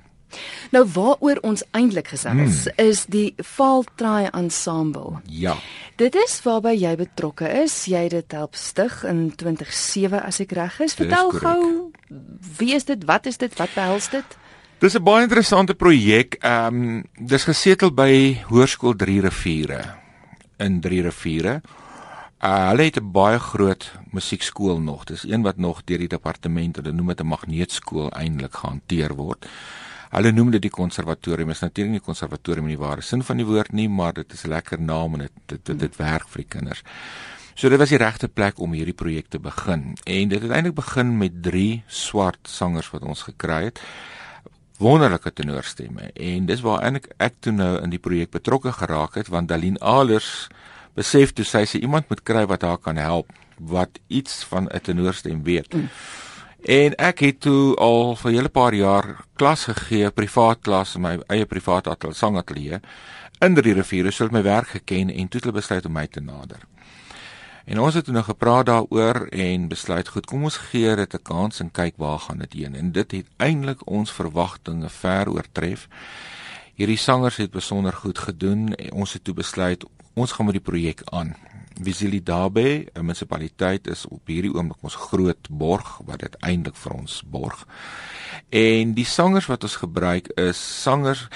Nou 0.74 0.82
waaroor 0.94 1.38
ons 1.46 1.62
eintlik 1.70 2.08
gesels 2.14 2.64
hmm. 2.64 2.86
is 2.86 3.04
die 3.10 3.34
Valtraai 3.38 4.28
Ensemble. 4.32 5.20
Ja. 5.24 5.56
Dit 6.00 6.14
is 6.18 6.40
waarby 6.42 6.74
jy 6.74 6.94
betrokke 6.98 7.48
is. 7.62 7.84
Jy 7.90 8.06
het 8.08 8.16
dit 8.16 8.32
help 8.32 8.58
stig 8.58 9.02
in 9.08 9.28
2007 9.36 10.22
as 10.22 10.40
ek 10.42 10.56
reg 10.58 10.80
is. 10.80 10.96
Vertel 10.98 11.30
gou 11.38 11.60
wie 12.58 12.74
is 12.74 12.86
dit? 12.90 13.04
Wat 13.04 13.26
is 13.26 13.38
dit? 13.38 13.54
Wat 13.58 13.70
behels 13.74 14.10
dit? 14.10 14.38
Dis 14.84 14.98
'n 14.98 15.02
baie 15.02 15.22
interessante 15.24 15.74
projek. 15.74 16.36
Ehm 16.44 16.76
um, 16.76 17.04
dis 17.16 17.44
gesetel 17.48 17.88
by 17.94 18.36
Hoërskool 18.50 18.92
3 19.00 19.20
Riviere 19.24 19.80
in 20.60 20.80
3 20.80 21.00
Riviere. 21.02 21.62
Uh, 22.44 22.68
hulle 22.68 22.82
het 22.82 23.00
'n 23.00 23.10
baie 23.12 23.38
groot 23.38 23.92
musiekskool 24.12 24.80
nog. 24.80 25.04
Dis 25.04 25.24
een 25.24 25.42
wat 25.42 25.56
nog 25.56 25.84
deur 25.84 25.98
die 25.98 26.08
departement, 26.08 26.76
hulle 26.76 26.92
noem 26.92 27.06
dit 27.06 27.20
'n 27.20 27.26
magneetskool 27.26 28.10
eintlik 28.10 28.54
gehanteer 28.54 29.14
word. 29.14 29.46
Hulle 30.10 30.32
noem 30.32 30.50
dit 30.50 30.62
die 30.62 30.70
konservatorium. 30.70 31.50
Is 31.50 31.60
natuurlik 31.60 31.92
nie 31.92 32.00
konservatorium 32.00 32.64
in 32.68 32.76
die 32.76 32.86
ware 32.86 33.00
sin 33.00 33.22
van 33.22 33.36
die 33.36 33.46
woord 33.46 33.72
nie, 33.72 33.88
maar 33.88 34.12
dit 34.12 34.32
is 34.32 34.44
'n 34.44 34.48
lekker 34.48 34.80
naam 34.80 35.14
en 35.14 35.18
dit 35.18 35.32
dit, 35.46 35.64
dit 35.64 35.78
dit 35.78 35.96
werk 35.96 36.28
vir 36.28 36.42
die 36.42 36.58
kinders. 36.58 36.82
So 37.54 37.68
dit 37.68 37.78
was 37.78 37.88
die 37.88 37.98
regte 37.98 38.28
plek 38.28 38.58
om 38.58 38.72
hierdie 38.72 38.94
projek 38.94 39.28
te 39.28 39.38
begin. 39.38 39.96
En 40.04 40.28
dit 40.28 40.42
het 40.42 40.50
eintlik 40.50 40.74
begin 40.74 41.18
met 41.18 41.42
3 41.42 41.82
swart 41.86 42.48
sangers 42.48 42.90
wat 42.90 43.02
ons 43.02 43.22
gekry 43.22 43.64
het 43.64 43.80
wonderlike 44.78 45.32
tenorstemme 45.32 46.10
en 46.14 46.46
dis 46.46 46.60
waar 46.60 46.82
eintlik 46.82 47.12
ek 47.22 47.38
toe 47.40 47.52
nou 47.52 47.78
in 47.82 47.90
die 47.90 48.02
projek 48.02 48.30
betrokke 48.34 48.72
geraak 48.72 49.14
het 49.14 49.30
want 49.30 49.48
Dalien 49.48 49.78
Alers 49.80 50.48
besef 50.98 51.32
toe 51.32 51.44
sy 51.46 51.64
sê 51.66 51.80
iemand 51.80 52.08
moet 52.10 52.22
kry 52.22 52.44
wat 52.50 52.62
haar 52.62 52.78
kan 52.78 52.96
help 52.96 53.30
wat 53.58 53.98
iets 54.08 54.44
van 54.50 54.66
'n 54.66 54.80
tenorstem 54.80 55.42
weet. 55.42 55.74
Mm. 55.74 55.88
En 56.64 56.94
ek 56.96 57.18
het 57.18 57.40
toe 57.40 57.76
al 57.76 58.16
vir 58.16 58.30
'n 58.30 58.34
hele 58.34 58.48
paar 58.48 58.74
jaar 58.74 59.24
klas 59.36 59.64
gegee, 59.64 60.10
privaat 60.10 60.58
klas 60.60 60.94
in 60.94 61.00
my 61.00 61.18
eie 61.28 61.46
private 61.46 61.90
ateljee, 61.90 62.18
sangateljee 62.18 62.80
in 63.40 63.54
die 63.54 63.72
riviere, 63.72 64.10
so 64.10 64.24
het 64.24 64.32
my 64.32 64.42
werk 64.42 64.68
geken 64.68 65.10
en 65.10 65.28
toe 65.28 65.40
het 65.40 65.44
hulle 65.44 65.60
besluit 65.60 65.86
om 65.86 65.92
my 65.92 66.06
te 66.06 66.20
nader. 66.20 66.58
En 67.64 67.80
ons 67.80 67.94
het 67.94 68.06
nou 68.06 68.24
gepraat 68.24 68.66
daaroor 68.66 69.26
en 69.32 69.68
besluit 69.68 70.08
goed, 70.08 70.26
kom 70.28 70.44
ons 70.44 70.56
gee 70.68 70.96
dit 70.96 71.14
'n 71.14 71.22
kans 71.22 71.60
en 71.60 71.70
kyk 71.70 71.94
waar 71.96 72.18
gaan 72.18 72.38
dit 72.38 72.52
heen. 72.52 72.74
En 72.74 72.92
dit 72.92 73.10
het 73.10 73.26
eintlik 73.36 73.86
ons 73.86 74.12
verwagtinge 74.12 74.88
ver 74.88 75.30
oortref. 75.30 75.88
Hierdie 76.74 76.98
sangers 76.98 77.36
het 77.36 77.50
besonder 77.50 77.92
goed 77.92 78.18
gedoen. 78.18 78.74
Ons 78.92 79.12
het 79.12 79.24
toe 79.24 79.34
besluit 79.34 79.84
ons 80.14 80.32
gaan 80.32 80.44
met 80.46 80.54
die 80.54 80.70
projek 80.70 81.00
aan. 81.04 81.36
Visili 81.82 82.22
Dabe, 82.22 82.86
'n 82.92 83.00
munisipaliteit 83.00 83.86
is 83.86 84.06
op 84.06 84.20
hierdie 84.26 84.54
oomblik 84.54 84.82
ons 84.82 84.94
groot 84.94 85.48
borg 85.50 86.00
wat 86.04 86.18
dit 86.18 86.36
eintlik 86.40 86.76
vir 86.76 86.92
ons 86.92 87.22
borg. 87.26 87.66
En 88.48 88.94
die 88.94 89.04
sangers 89.04 89.46
wat 89.46 89.62
ons 89.62 89.76
gebruik 89.76 90.26
is 90.28 90.82
sangers 90.82 91.28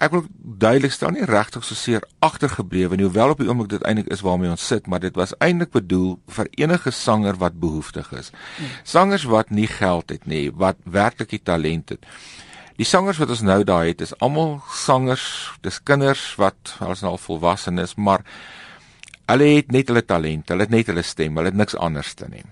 ek 0.00 0.14
wil 0.14 0.24
duidelik 0.32 0.94
stel 0.94 1.12
nie 1.12 1.26
regtig 1.28 1.64
so 1.66 1.76
seer 1.76 2.04
agtergeblewe 2.24 2.96
nie 2.96 3.04
hoewel 3.04 3.34
op 3.34 3.40
die 3.42 3.48
oomblik 3.50 3.68
dit 3.74 3.82
eintlik 3.84 4.08
is 4.14 4.22
waarmee 4.24 4.52
ons 4.52 4.64
sit 4.72 4.86
maar 4.88 5.02
dit 5.02 5.16
was 5.18 5.34
eintlik 5.44 5.74
bedoel 5.76 6.14
vir 6.36 6.48
enige 6.62 6.92
sanger 6.96 7.36
wat 7.40 7.58
behoeftig 7.60 8.08
is. 8.16 8.30
Sangers 8.84 9.26
wat 9.28 9.52
nie 9.52 9.68
geld 9.68 10.12
het 10.14 10.24
nie 10.26 10.48
wat 10.62 10.80
werklik 10.84 11.34
die 11.36 11.42
talent 11.44 11.92
het. 11.92 12.06
Die 12.80 12.88
sangers 12.88 13.20
wat 13.20 13.32
ons 13.34 13.44
nou 13.44 13.60
daar 13.68 13.84
het 13.84 14.00
is 14.00 14.14
almal 14.24 14.62
sangers 14.72 15.26
dis 15.66 15.82
kinders 15.84 16.22
wat 16.40 16.78
as 16.80 17.04
nou 17.04 17.12
al 17.12 17.20
volwassenes 17.20 17.98
maar 18.00 18.24
hulle 19.28 19.50
het 19.58 19.68
net 19.68 19.92
hulle 19.92 20.04
talent 20.04 20.48
hulle 20.48 20.64
het 20.64 20.72
net 20.72 20.88
hulle 20.88 21.04
stem 21.04 21.36
hulle 21.36 21.52
het 21.52 21.60
niks 21.60 21.76
anders 21.76 22.14
te 22.16 22.30
nie. 22.32 22.46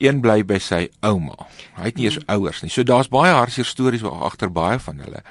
Een 0.00 0.20
bly 0.24 0.42
by 0.48 0.56
sy 0.60 0.86
ouma. 1.04 1.48
Hy 1.76 1.88
het 1.88 1.96
nie 1.96 2.06
eens 2.08 2.20
ouers 2.28 2.62
nie. 2.64 2.70
So 2.72 2.84
daar's 2.88 3.08
baie 3.12 3.32
hartseer 3.36 3.68
stories 3.68 4.04
agter 4.04 4.52
baie 4.52 4.78
van 4.80 5.00
hulle 5.04 5.24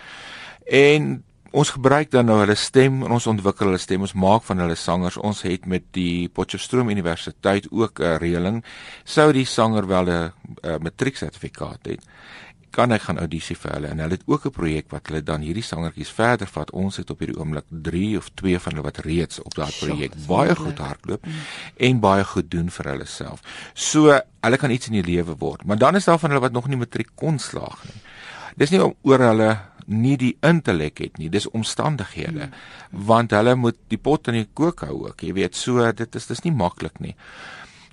En 0.70 1.24
ons 1.50 1.70
gebruik 1.74 2.12
dan 2.14 2.28
nou 2.30 2.38
hulle 2.44 2.56
stem 2.56 3.02
en 3.04 3.16
ons 3.16 3.28
ontwikkel 3.28 3.72
hulle 3.72 3.82
stem. 3.82 4.04
Ons 4.06 4.14
maak 4.14 4.44
van 4.46 4.62
hulle 4.62 4.76
sangers. 4.78 5.18
Ons 5.18 5.42
het 5.48 5.66
met 5.66 5.88
die 5.98 6.30
Potchefstroom 6.30 6.92
Universiteit 6.94 7.68
ook 7.72 8.00
'n 8.00 8.20
reëling. 8.22 8.64
Sou 9.04 9.32
die 9.34 9.46
sanger 9.46 9.88
wel 9.88 10.10
'n 10.10 10.32
matrieksertifikaat 10.82 11.86
het, 11.86 12.06
kan 12.72 12.92
hy 12.92 13.00
gaan 13.02 13.18
audisie 13.18 13.56
vir 13.58 13.72
hulle 13.74 13.88
en 13.88 14.02
hulle 14.04 14.18
het 14.18 14.28
ook 14.28 14.46
'n 14.46 14.52
projek 14.52 14.92
wat 14.92 15.08
hulle 15.08 15.24
dan 15.24 15.42
hierdie 15.42 15.64
sangertjies 15.64 16.10
verder 16.10 16.48
vat. 16.48 16.72
Ons 16.72 16.98
het 16.98 17.10
op 17.10 17.20
hierdie 17.20 17.40
oomblik 17.40 17.66
3 17.70 18.18
of 18.18 18.30
2 18.34 18.60
van 18.60 18.72
hulle 18.72 18.84
wat 18.84 18.98
reeds 18.98 19.42
op 19.42 19.54
daardie 19.56 19.88
projek 19.88 20.14
baie 20.28 20.56
goed 20.56 20.78
hardloop 20.78 21.26
mm. 21.26 21.34
en 21.78 22.00
baie 22.00 22.24
goed 22.24 22.52
doen 22.52 22.70
vir 22.70 22.86
hulle 22.86 23.06
self. 23.06 23.42
So 23.74 24.20
hulle 24.42 24.58
kan 24.58 24.72
iets 24.72 24.88
in 24.88 24.94
die 24.94 25.16
lewe 25.16 25.36
word. 25.38 25.66
Maar 25.66 25.78
dan 25.78 25.96
is 25.96 26.06
daar 26.06 26.20
van 26.20 26.30
hulle 26.30 26.42
wat 26.42 26.52
nog 26.52 26.68
nie 26.68 26.78
matriek 26.78 27.10
kon 27.16 27.40
slaag 27.40 27.84
nie. 27.84 28.02
Dis 28.56 28.70
nie 28.70 28.80
oor 29.02 29.20
hulle 29.20 29.58
nie 29.90 30.16
die 30.18 30.36
intellek 30.46 31.02
het 31.04 31.18
nie, 31.18 31.30
dis 31.30 31.50
omstandighede. 31.50 32.50
Hmm. 32.50 33.06
Want 33.10 33.34
hulle 33.36 33.56
moet 33.56 33.78
die 33.92 33.98
pot 33.98 34.28
in 34.32 34.40
die 34.42 34.50
kook 34.54 34.86
hou 34.86 35.08
ook. 35.08 35.24
Jy 35.26 35.34
weet, 35.34 35.56
so 35.58 35.92
dit 35.92 36.16
is 36.16 36.30
dis 36.30 36.44
nie 36.46 36.56
maklik 36.56 37.00
nie. 37.04 37.16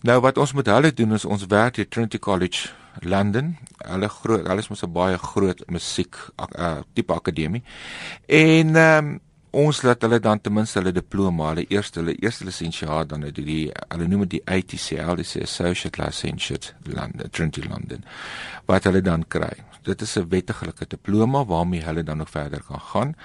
Nou 0.07 0.21
wat 0.21 0.39
ons 0.39 0.53
met 0.55 0.69
hulle 0.71 0.93
doen 0.95 1.17
is 1.17 1.25
ons 1.25 1.47
werk 1.51 1.81
hier 1.81 1.89
Trinity 1.89 2.19
College 2.23 2.69
London. 3.01 3.57
Hulle 3.85 4.09
groot, 4.13 4.45
hulle 4.47 4.63
is 4.63 4.69
mos 4.69 4.85
'n 4.85 4.93
baie 4.93 5.19
groot 5.19 5.63
musiek 5.69 6.17
uh, 6.39 6.81
tipe 6.95 7.13
akademie. 7.13 7.63
En 8.27 8.77
ehm 8.77 9.07
um, 9.07 9.21
ons 9.57 9.83
laat 9.83 10.03
hulle 10.05 10.19
dan 10.21 10.41
ten 10.41 10.53
minste 10.53 10.79
hulle 10.81 10.93
diploma, 10.93 11.53
hulle 11.53 11.65
eerste 11.73 12.03
hulle 12.03 12.17
eerste 12.21 12.45
lisensiaat 12.45 13.09
dan 13.13 13.25
uit 13.25 13.39
die 13.41 13.63
hulle 13.73 14.09
noem 14.11 14.27
dit 14.27 14.37
die 14.37 14.43
ATCL, 14.57 15.17
dis 15.21 15.37
Associate 15.41 16.03
Licentiate 16.03 16.75
London, 16.93 17.31
Trinity 17.31 17.65
London. 17.69 18.05
Wat 18.69 18.89
hulle 18.89 19.01
dan 19.05 19.25
kry 19.33 19.55
dit 19.87 20.03
is 20.03 20.17
'n 20.19 20.29
wettiglike 20.29 20.87
diploma 20.87 21.45
waarmee 21.45 21.83
hulle 21.83 22.03
dan 22.03 22.17
nog 22.17 22.31
verder 22.31 22.63
kan 22.63 22.81
gaan. 22.81 23.17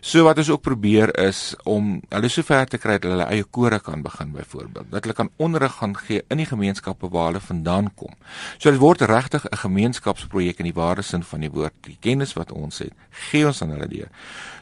So 0.00 0.22
wat 0.22 0.38
ons 0.38 0.50
ook 0.50 0.60
probeer 0.60 1.18
is 1.18 1.54
om 1.62 2.02
hulle 2.08 2.28
so 2.28 2.42
ver 2.42 2.66
te 2.66 2.78
kry 2.78 2.98
dat 2.98 3.10
hulle 3.10 3.24
eie 3.24 3.44
kore 3.44 3.80
kan 3.80 4.02
begin 4.02 4.32
byvoorbeeld. 4.32 4.90
Dat 4.90 5.02
hulle 5.02 5.14
kan 5.14 5.30
onderrig 5.36 5.72
gaan 5.72 5.96
gee 5.96 6.24
in 6.28 6.36
die 6.36 6.46
gemeenskappe 6.46 7.08
waar 7.08 7.26
hulle 7.26 7.40
vandaan 7.40 7.94
kom. 7.94 8.14
So 8.58 8.70
dit 8.70 8.80
word 8.80 9.00
regtig 9.00 9.44
'n 9.44 9.56
gemeenskapsprojek 9.56 10.58
in 10.58 10.64
die 10.64 10.74
ware 10.74 11.02
sin 11.02 11.22
van 11.22 11.40
die 11.40 11.50
woord. 11.50 11.72
Die 11.80 11.96
kennis 12.00 12.32
wat 12.32 12.52
ons 12.52 12.78
het, 12.78 12.92
gee 13.10 13.46
ons 13.46 13.62
aan 13.62 13.70
hulle 13.70 13.88
deur. 13.88 14.08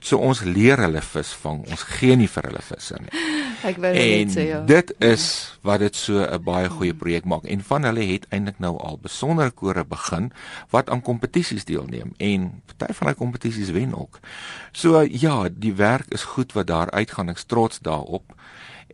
So 0.01 0.17
ons 0.17 0.41
leer 0.41 0.79
hulle 0.79 1.03
vis 1.13 1.33
vang. 1.43 1.61
Ons 1.71 1.83
gee 1.99 2.17
nie 2.17 2.29
vir 2.31 2.49
hulle 2.49 2.63
visse 2.65 2.99
nie. 3.03 3.11
Ek 3.71 3.81
wou 3.83 3.93
net 3.95 4.33
sê 4.35 4.47
ja. 4.49 4.61
Dit 4.67 4.93
is 5.05 5.25
wat 5.67 5.83
dit 5.85 5.97
so 5.97 6.23
'n 6.25 6.43
baie 6.45 6.69
goeie 6.69 6.95
projek 6.95 7.25
maak 7.25 7.45
en 7.45 7.63
van 7.71 7.89
hulle 7.89 8.07
het 8.13 8.27
eintlik 8.31 8.59
nou 8.59 8.77
al 8.79 8.99
besondere 9.03 9.51
kore 9.51 9.85
begin 9.85 10.33
wat 10.71 10.91
aan 10.91 11.03
kompetisies 11.03 11.65
deelneem 11.65 12.15
en 12.19 12.63
party 12.67 12.95
van 12.95 13.07
daai 13.11 13.19
kompetisies 13.19 13.71
wen 13.71 13.95
ook. 13.95 14.21
So 14.73 15.01
ja, 15.03 15.49
die 15.49 15.75
werk 15.75 16.09
is 16.09 16.25
goed 16.35 16.53
wat 16.53 16.67
daar 16.67 16.91
uitgaan. 16.91 17.29
Ek's 17.29 17.45
trots 17.45 17.79
daarop. 17.81 18.35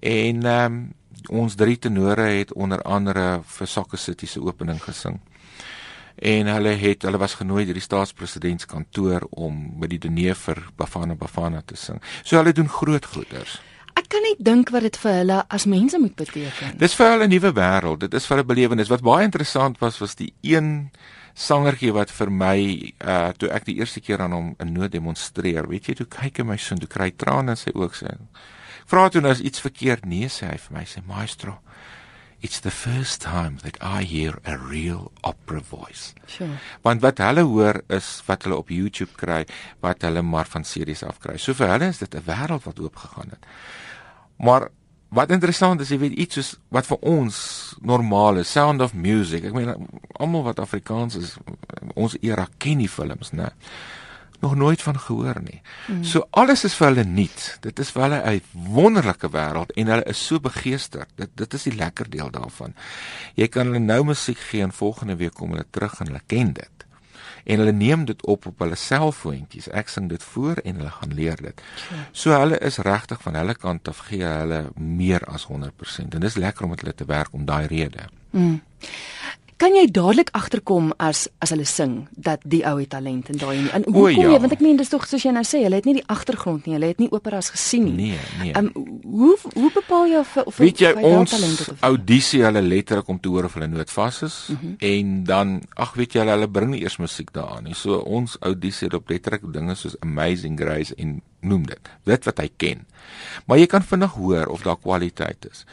En 0.00 0.44
ehm 0.44 0.72
um, 0.72 0.92
ons 1.28 1.54
drie 1.54 1.78
tenore 1.78 2.22
het 2.22 2.52
onder 2.52 2.82
andere 2.82 3.40
vir 3.42 3.66
Soccer 3.66 3.98
City 3.98 4.26
se 4.26 4.40
opening 4.40 4.82
gesing 4.82 5.20
en 6.16 6.46
hulle 6.46 6.74
het 6.80 7.02
hulle 7.02 7.18
was 7.18 7.34
genooi 7.34 7.64
deur 7.64 7.76
die 7.76 7.84
staatspresidentskantoor 7.84 9.28
om 9.30 9.80
by 9.80 9.86
die 9.86 9.98
diner 9.98 10.34
vir 10.34 10.62
Bafana 10.76 11.14
Bafana 11.14 11.62
te 11.62 11.76
sing. 11.76 12.00
So 12.24 12.38
hulle 12.38 12.52
doen 12.56 12.68
groot 12.68 13.04
goeders. 13.04 13.60
Ek 13.96 14.08
kan 14.12 14.24
net 14.26 14.40
dink 14.44 14.70
wat 14.74 14.84
dit 14.84 14.96
vir 15.00 15.14
hulle 15.22 15.36
as 15.48 15.64
mense 15.66 15.98
moet 15.98 16.16
beteken. 16.16 16.76
Dis 16.78 16.94
vir 16.94 17.10
hulle 17.10 17.24
'n 17.24 17.30
nuwe 17.30 17.52
wêreld. 17.52 18.00
Dit 18.00 18.14
is 18.14 18.26
vir 18.26 18.38
'n 18.38 18.46
belewenis. 18.46 18.88
Wat 18.88 19.02
baie 19.02 19.24
interessant 19.24 19.78
was 19.78 19.98
was 19.98 20.14
die 20.14 20.32
een 20.42 20.90
sangertjie 21.34 21.92
wat 21.92 22.10
vir 22.10 22.30
my 22.30 22.92
uh 23.04 23.32
toe 23.36 23.48
ek 23.50 23.64
die 23.64 23.76
eerste 23.76 24.00
keer 24.00 24.20
aan 24.20 24.32
hom 24.32 24.54
'n 24.58 24.72
noot 24.72 24.92
demonstreer. 24.92 25.68
Weet 25.68 25.86
jy, 25.86 25.94
toe 25.94 26.06
kyk 26.06 26.38
hy 26.38 26.44
my 26.44 26.56
so 26.56 26.74
en 26.74 26.80
toe 26.80 26.88
kry 26.88 27.10
trane 27.10 27.50
in 27.50 27.56
sy 27.56 27.70
oë 27.70 27.92
sê. 27.92 28.16
Vra 28.86 29.08
toe 29.08 29.20
nou 29.20 29.30
as 29.30 29.40
iets 29.40 29.60
verkeerd 29.60 30.06
nee 30.06 30.28
sê 30.28 30.46
hy 30.46 30.58
vir 30.58 30.78
my 30.78 30.84
sê 30.84 31.02
maestro. 31.06 31.58
It's 32.42 32.60
the 32.60 32.70
first 32.70 33.22
time 33.22 33.58
that 33.64 33.76
I 33.80 34.02
hear 34.02 34.38
a 34.44 34.56
real 34.58 35.10
opera 35.24 35.60
voice. 35.60 36.14
Sure. 36.26 36.58
Want 36.82 37.00
wat 37.02 37.18
hulle 37.18 37.42
hoor 37.48 37.80
is 37.88 38.22
wat 38.26 38.44
hulle 38.44 38.58
op 38.60 38.68
YouTube 38.70 39.16
kry, 39.16 39.46
wat 39.80 40.04
hulle 40.04 40.22
maar 40.22 40.46
van 40.46 40.64
series 40.64 41.02
af 41.02 41.18
kry. 41.18 41.38
So 41.40 41.56
vir 41.56 41.72
hulle 41.72 41.88
is 41.88 41.98
dit 41.98 42.14
'n 42.14 42.26
wêreld 42.26 42.64
wat 42.64 42.80
oop 42.80 42.96
gegaan 42.96 43.30
het. 43.30 43.46
Maar 44.36 44.68
wat 45.08 45.30
interessant 45.30 45.80
is, 45.80 45.88
jy 45.88 45.98
weet 45.98 46.12
iets 46.12 46.34
soos 46.34 46.56
wat 46.68 46.86
vir 46.86 46.98
ons 47.00 47.36
normaal 47.80 48.36
is, 48.36 48.52
Sound 48.52 48.82
of 48.82 48.94
Music. 48.94 49.44
Ek 49.44 49.54
meen 49.54 49.88
almal 50.18 50.42
wat 50.42 50.58
Afrikaans 50.58 51.16
is, 51.16 51.36
ons 51.94 52.16
era 52.20 52.48
ken 52.58 52.78
die 52.78 52.90
films, 52.90 53.32
né? 53.32 53.52
Nog 54.40 54.54
nooit 54.56 54.82
van 54.82 54.98
gehoor 54.98 55.40
nie. 55.42 55.60
Mm. 55.86 56.04
So 56.04 56.26
alles 56.30 56.64
is 56.64 56.74
vir 56.74 56.86
hulle 56.86 57.04
nuut. 57.04 57.58
Dit 57.60 57.78
is 57.78 57.90
vir 57.90 58.02
hulle 58.02 58.20
'n 58.30 58.42
wonderlike 58.52 59.30
wêreld 59.30 59.72
en 59.74 59.86
hulle 59.86 60.04
is 60.04 60.26
so 60.26 60.40
begeesterd. 60.40 61.08
Dit 61.14 61.30
dit 61.34 61.54
is 61.54 61.62
die 61.62 61.74
lekker 61.74 62.10
deel 62.10 62.30
daarvan. 62.30 62.74
Jy 63.34 63.48
kan 63.48 63.66
hulle 63.66 63.78
nou 63.78 64.04
musiek 64.04 64.38
gee 64.38 64.62
en 64.62 64.72
volgende 64.72 65.16
week 65.16 65.34
kom 65.34 65.50
hulle 65.50 65.66
terug 65.70 66.00
en 66.00 66.06
hulle 66.06 66.22
ken 66.26 66.52
dit. 66.52 66.70
En 67.44 67.58
hulle 67.58 67.72
neem 67.72 68.04
dit 68.04 68.26
op 68.26 68.46
op 68.46 68.58
hulle 68.58 68.74
selfoontjies. 68.74 69.68
Ek 69.68 69.88
sing 69.88 70.08
dit 70.08 70.22
voor 70.22 70.56
en 70.64 70.76
hulle 70.76 70.90
gaan 70.90 71.14
leer 71.14 71.36
dit. 71.36 71.62
So 72.12 72.30
hulle 72.30 72.58
is 72.58 72.78
regtig 72.78 73.22
van 73.22 73.34
hulle 73.34 73.54
kant 73.54 73.88
af 73.88 73.98
gee 73.98 74.24
hulle 74.24 74.70
meer 74.74 75.24
as 75.24 75.46
100% 75.46 76.14
en 76.14 76.20
dis 76.20 76.34
lekker 76.34 76.64
om 76.64 76.70
met 76.70 76.80
hulle 76.80 76.94
te 76.94 77.04
werk 77.04 77.32
om 77.32 77.44
daai 77.44 77.66
rede. 77.66 78.08
Mm 78.30 78.60
kan 79.56 79.72
jy 79.72 79.86
dadelik 79.88 80.28
agterkom 80.36 80.90
as 81.00 81.26
as 81.40 81.52
hulle 81.54 81.64
sing 81.64 81.94
dat 82.12 82.42
die 82.44 82.60
ou 82.68 82.74
het 82.76 82.90
talent 82.92 83.30
en 83.32 83.38
daai 83.40 83.68
en 83.72 83.86
hoe 83.86 84.02
kom 84.02 84.20
ja. 84.20 84.34
jy 84.34 84.40
want 84.42 84.52
ek 84.52 84.64
meen 84.64 84.76
dis 84.76 84.90
tog 84.92 85.06
soos 85.08 85.24
jy 85.24 85.32
nou 85.32 85.44
sê 85.48 85.62
hulle 85.64 85.78
het 85.80 85.86
nie 85.88 85.96
die 85.96 86.04
agtergrond 86.12 86.66
nie 86.66 86.76
hulle 86.76 86.90
het 86.92 87.00
nie 87.00 87.08
operas 87.08 87.48
gesien 87.54 87.86
nie. 87.88 88.10
Nee 88.12 88.18
nee. 88.42 88.52
Um, 88.58 88.68
hoe 89.04 89.32
hoe 89.54 89.70
bepaal 89.72 90.10
jy 90.12 90.20
of 90.20 90.34
of 90.44 90.60
weet 90.60 90.82
jy 90.84 90.92
ons 91.08 91.32
audisie 91.88 92.42
hulle 92.44 92.62
letterlik 92.62 93.08
om 93.08 93.20
te 93.20 93.32
hoor 93.32 93.48
of 93.48 93.56
hulle 93.56 93.70
nood 93.72 93.92
vas 93.96 94.22
is 94.26 94.36
mm 94.50 94.58
-hmm. 94.60 94.74
en 94.90 95.14
dan 95.24 95.54
ag 95.74 95.94
weet 95.94 96.12
jy 96.12 96.20
hulle, 96.20 96.36
hulle 96.36 96.48
bring 96.48 96.70
nie 96.70 96.82
eers 96.82 96.96
musiek 96.96 97.32
daaraan 97.32 97.64
nie. 97.64 97.74
So 97.74 97.96
ons 97.96 98.36
audisie 98.40 98.88
het 98.88 98.94
op 98.94 99.08
letterlik 99.08 99.52
dinge 99.52 99.74
soos 99.74 99.96
amazing 100.00 100.60
grace 100.60 100.94
en 100.94 101.22
noem 101.40 101.66
dit. 101.66 101.80
Dit 102.04 102.24
wat 102.24 102.38
hy 102.38 102.50
ken. 102.56 102.86
Maar 103.46 103.58
jy 103.58 103.66
kan 103.66 103.82
vinnig 103.82 104.12
hoor 104.12 104.46
of 104.46 104.62
daar 104.62 104.76
kwaliteit 104.76 105.48
is. 105.50 105.64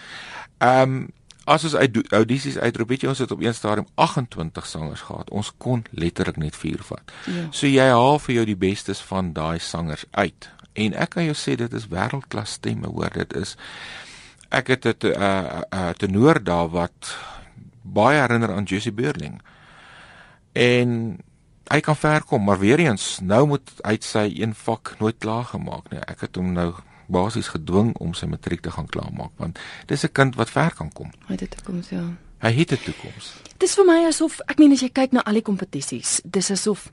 Ehm 0.58 0.82
um, 0.82 1.08
as 1.44 1.64
ons 1.68 1.76
audisies 2.10 2.58
uitroep, 2.58 2.90
weet 2.90 3.04
jy 3.04 3.12
ons 3.12 3.22
het 3.24 3.32
op 3.32 3.42
een 3.44 3.56
stadium 3.56 3.88
28 3.96 4.66
sangers 4.66 5.02
gehad. 5.02 5.30
Ons 5.30 5.52
kon 5.58 5.84
letterlik 5.92 6.38
net 6.38 6.56
4 6.56 6.84
vat. 6.88 7.14
Ja. 7.28 7.48
So 7.52 7.68
jy 7.68 7.88
haal 7.92 8.20
vir 8.24 8.36
jou 8.36 8.46
die 8.46 8.60
bestes 8.60 9.04
van 9.04 9.34
daai 9.36 9.60
sangers 9.60 10.06
uit. 10.12 10.50
En 10.74 10.96
ek 10.98 11.16
kan 11.18 11.28
jou 11.28 11.36
sê 11.38 11.58
dit 11.60 11.74
is 11.74 11.90
wêreldklas 11.92 12.58
stemme, 12.60 12.88
hoor. 12.88 13.12
Dit 13.14 13.36
is 13.38 13.58
ek 14.54 14.68
het 14.68 14.86
'n 14.86 15.08
uh, 15.08 15.14
uh, 15.18 15.62
uh, 15.74 15.90
tenor 15.98 16.44
daar 16.44 16.70
wat 16.70 17.18
baie 17.82 18.20
herinner 18.20 18.52
aan 18.52 18.64
Jesse 18.64 18.92
Burling. 18.92 19.42
En 20.54 21.20
hy 21.68 21.80
kan 21.80 21.96
ver 21.96 22.24
kom, 22.24 22.44
maar 22.44 22.60
weer 22.60 22.80
eens, 22.80 23.20
nou 23.22 23.48
moet 23.48 23.72
hy 23.82 23.98
sy 24.00 24.34
een 24.38 24.54
vak 24.56 24.96
nooit 25.00 25.18
klaar 25.18 25.46
gemaak 25.46 25.90
nie. 25.92 26.00
Ek 26.00 26.22
het 26.28 26.36
hom 26.36 26.54
nou 26.54 26.74
basies 27.08 27.48
gedwing 27.48 27.94
om 27.98 28.14
sy 28.14 28.26
matriek 28.26 28.62
te 28.62 28.72
gaan 28.72 28.88
klaarmaak 28.88 29.32
want 29.38 29.60
dis 29.88 30.04
'n 30.04 30.12
kind 30.12 30.36
wat 30.36 30.50
ver 30.50 30.74
kan 30.74 30.92
kom. 30.94 31.12
Hy 31.28 31.34
het 31.34 31.42
'n 31.42 31.48
toekoms, 31.56 31.90
ja. 31.90 32.04
Hy 32.40 32.52
het 32.52 32.72
'n 32.72 32.84
toekoms. 32.84 33.34
Dis 33.58 33.76
vir 33.76 33.86
my 33.86 34.06
asof 34.08 34.40
ek 34.48 34.58
meen 34.60 34.72
as 34.72 34.82
jy 34.82 34.90
kyk 34.90 35.12
na 35.12 35.24
al 35.24 35.34
die 35.34 35.42
kompetisies, 35.42 36.22
dis 36.26 36.52
asof 36.52 36.92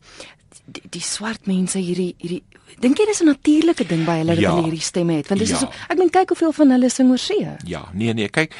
die, 0.64 0.82
die 0.90 1.02
swart 1.02 1.46
mense 1.46 1.78
hierdie 1.78 2.14
hierdie 2.18 2.42
dink 2.78 2.98
jy 2.98 3.06
dis 3.06 3.22
'n 3.22 3.26
natuurlike 3.26 3.86
ding 3.86 4.04
by 4.06 4.20
hulle 4.22 4.34
dat 4.34 4.44
ja. 4.44 4.54
hulle 4.54 4.68
hierdie 4.68 4.84
stemme 4.84 5.12
het 5.12 5.28
want 5.28 5.40
dis 5.40 5.50
ja. 5.50 5.56
asof 5.56 5.74
ek 5.88 5.98
meen 5.98 6.10
kyk 6.10 6.28
hoeveel 6.28 6.52
van 6.52 6.70
hulle 6.70 6.88
sing 6.88 7.10
oor 7.10 7.18
see. 7.18 7.56
Ja, 7.64 7.88
nee 7.92 8.14
nee, 8.14 8.28
kyk 8.28 8.54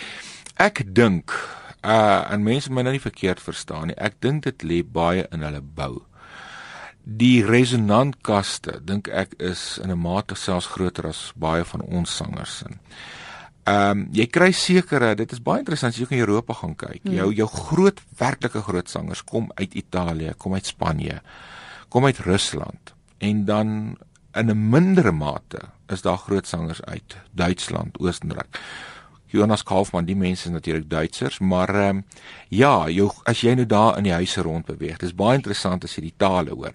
ek 0.57 0.83
dink 0.95 1.33
uh 1.85 2.33
en 2.33 2.42
mense 2.42 2.69
moet 2.69 2.76
my 2.76 2.83
nou 2.83 2.92
nie 2.92 3.00
verkeerd 3.00 3.40
verstaan 3.40 3.87
nie. 3.88 3.97
Ek 3.97 4.21
dink 4.21 4.42
dit 4.45 4.62
lê 4.62 4.83
baie 4.85 5.26
in 5.33 5.42
hulle 5.47 5.62
bou 5.62 6.02
die 7.11 7.43
resonantkaste 7.43 8.79
dink 8.87 9.09
ek 9.09 9.35
is 9.43 9.79
in 9.83 9.90
'n 9.90 9.99
mate 9.99 10.35
selfs 10.35 10.67
groter 10.67 11.09
as 11.09 11.33
baie 11.35 11.64
van 11.64 11.81
ons 11.81 12.17
sangers 12.17 12.59
sin. 12.59 12.79
Ehm 13.64 13.90
um, 13.90 14.09
jy 14.12 14.26
kry 14.26 14.52
sekere, 14.52 15.14
dit 15.14 15.33
is 15.33 15.43
baie 15.43 15.59
interessant 15.59 15.95
as 15.95 16.00
jy 16.00 16.07
in 16.11 16.25
Europa 16.26 16.55
gaan 16.55 16.76
kyk. 16.76 17.02
Hmm. 17.02 17.14
Jou 17.14 17.33
jou 17.35 17.49
groot 17.49 18.00
werklike 18.19 18.62
groot 18.62 18.88
sangers 18.88 19.25
kom 19.25 19.50
uit 19.55 19.75
Italië, 19.75 20.35
kom 20.38 20.55
uit 20.55 20.67
Spanje, 20.67 21.21
kom 21.88 22.05
uit 22.05 22.19
Rusland 22.19 22.95
en 23.19 23.45
dan 23.45 23.97
in 24.35 24.50
'n 24.50 24.71
mindere 24.71 25.12
mate 25.12 25.61
is 25.88 26.02
daar 26.02 26.19
groot 26.19 26.47
sangers 26.47 26.83
uit 26.83 27.17
Duitsland, 27.33 27.99
Oostenryk. 27.99 28.59
Jonas 29.31 29.63
Kaufmann, 29.63 30.07
die 30.09 30.17
mense 30.19 30.49
is 30.49 30.55
natuurlik 30.55 30.89
Duitsers, 30.91 31.39
maar 31.39 31.71
ehm 31.75 31.97
um, 31.97 32.05
ja, 32.49 32.89
jou 32.91 33.11
as 33.31 33.41
jy 33.45 33.55
nou 33.55 33.67
daar 33.67 33.99
in 33.99 34.09
die 34.09 34.15
huise 34.15 34.43
rond 34.43 34.67
beweeg, 34.67 34.99
dis 34.99 35.15
baie 35.15 35.39
interessant 35.39 35.85
as 35.87 35.95
jy 35.95 36.09
die 36.09 36.17
tale 36.17 36.51
hoor. 36.51 36.75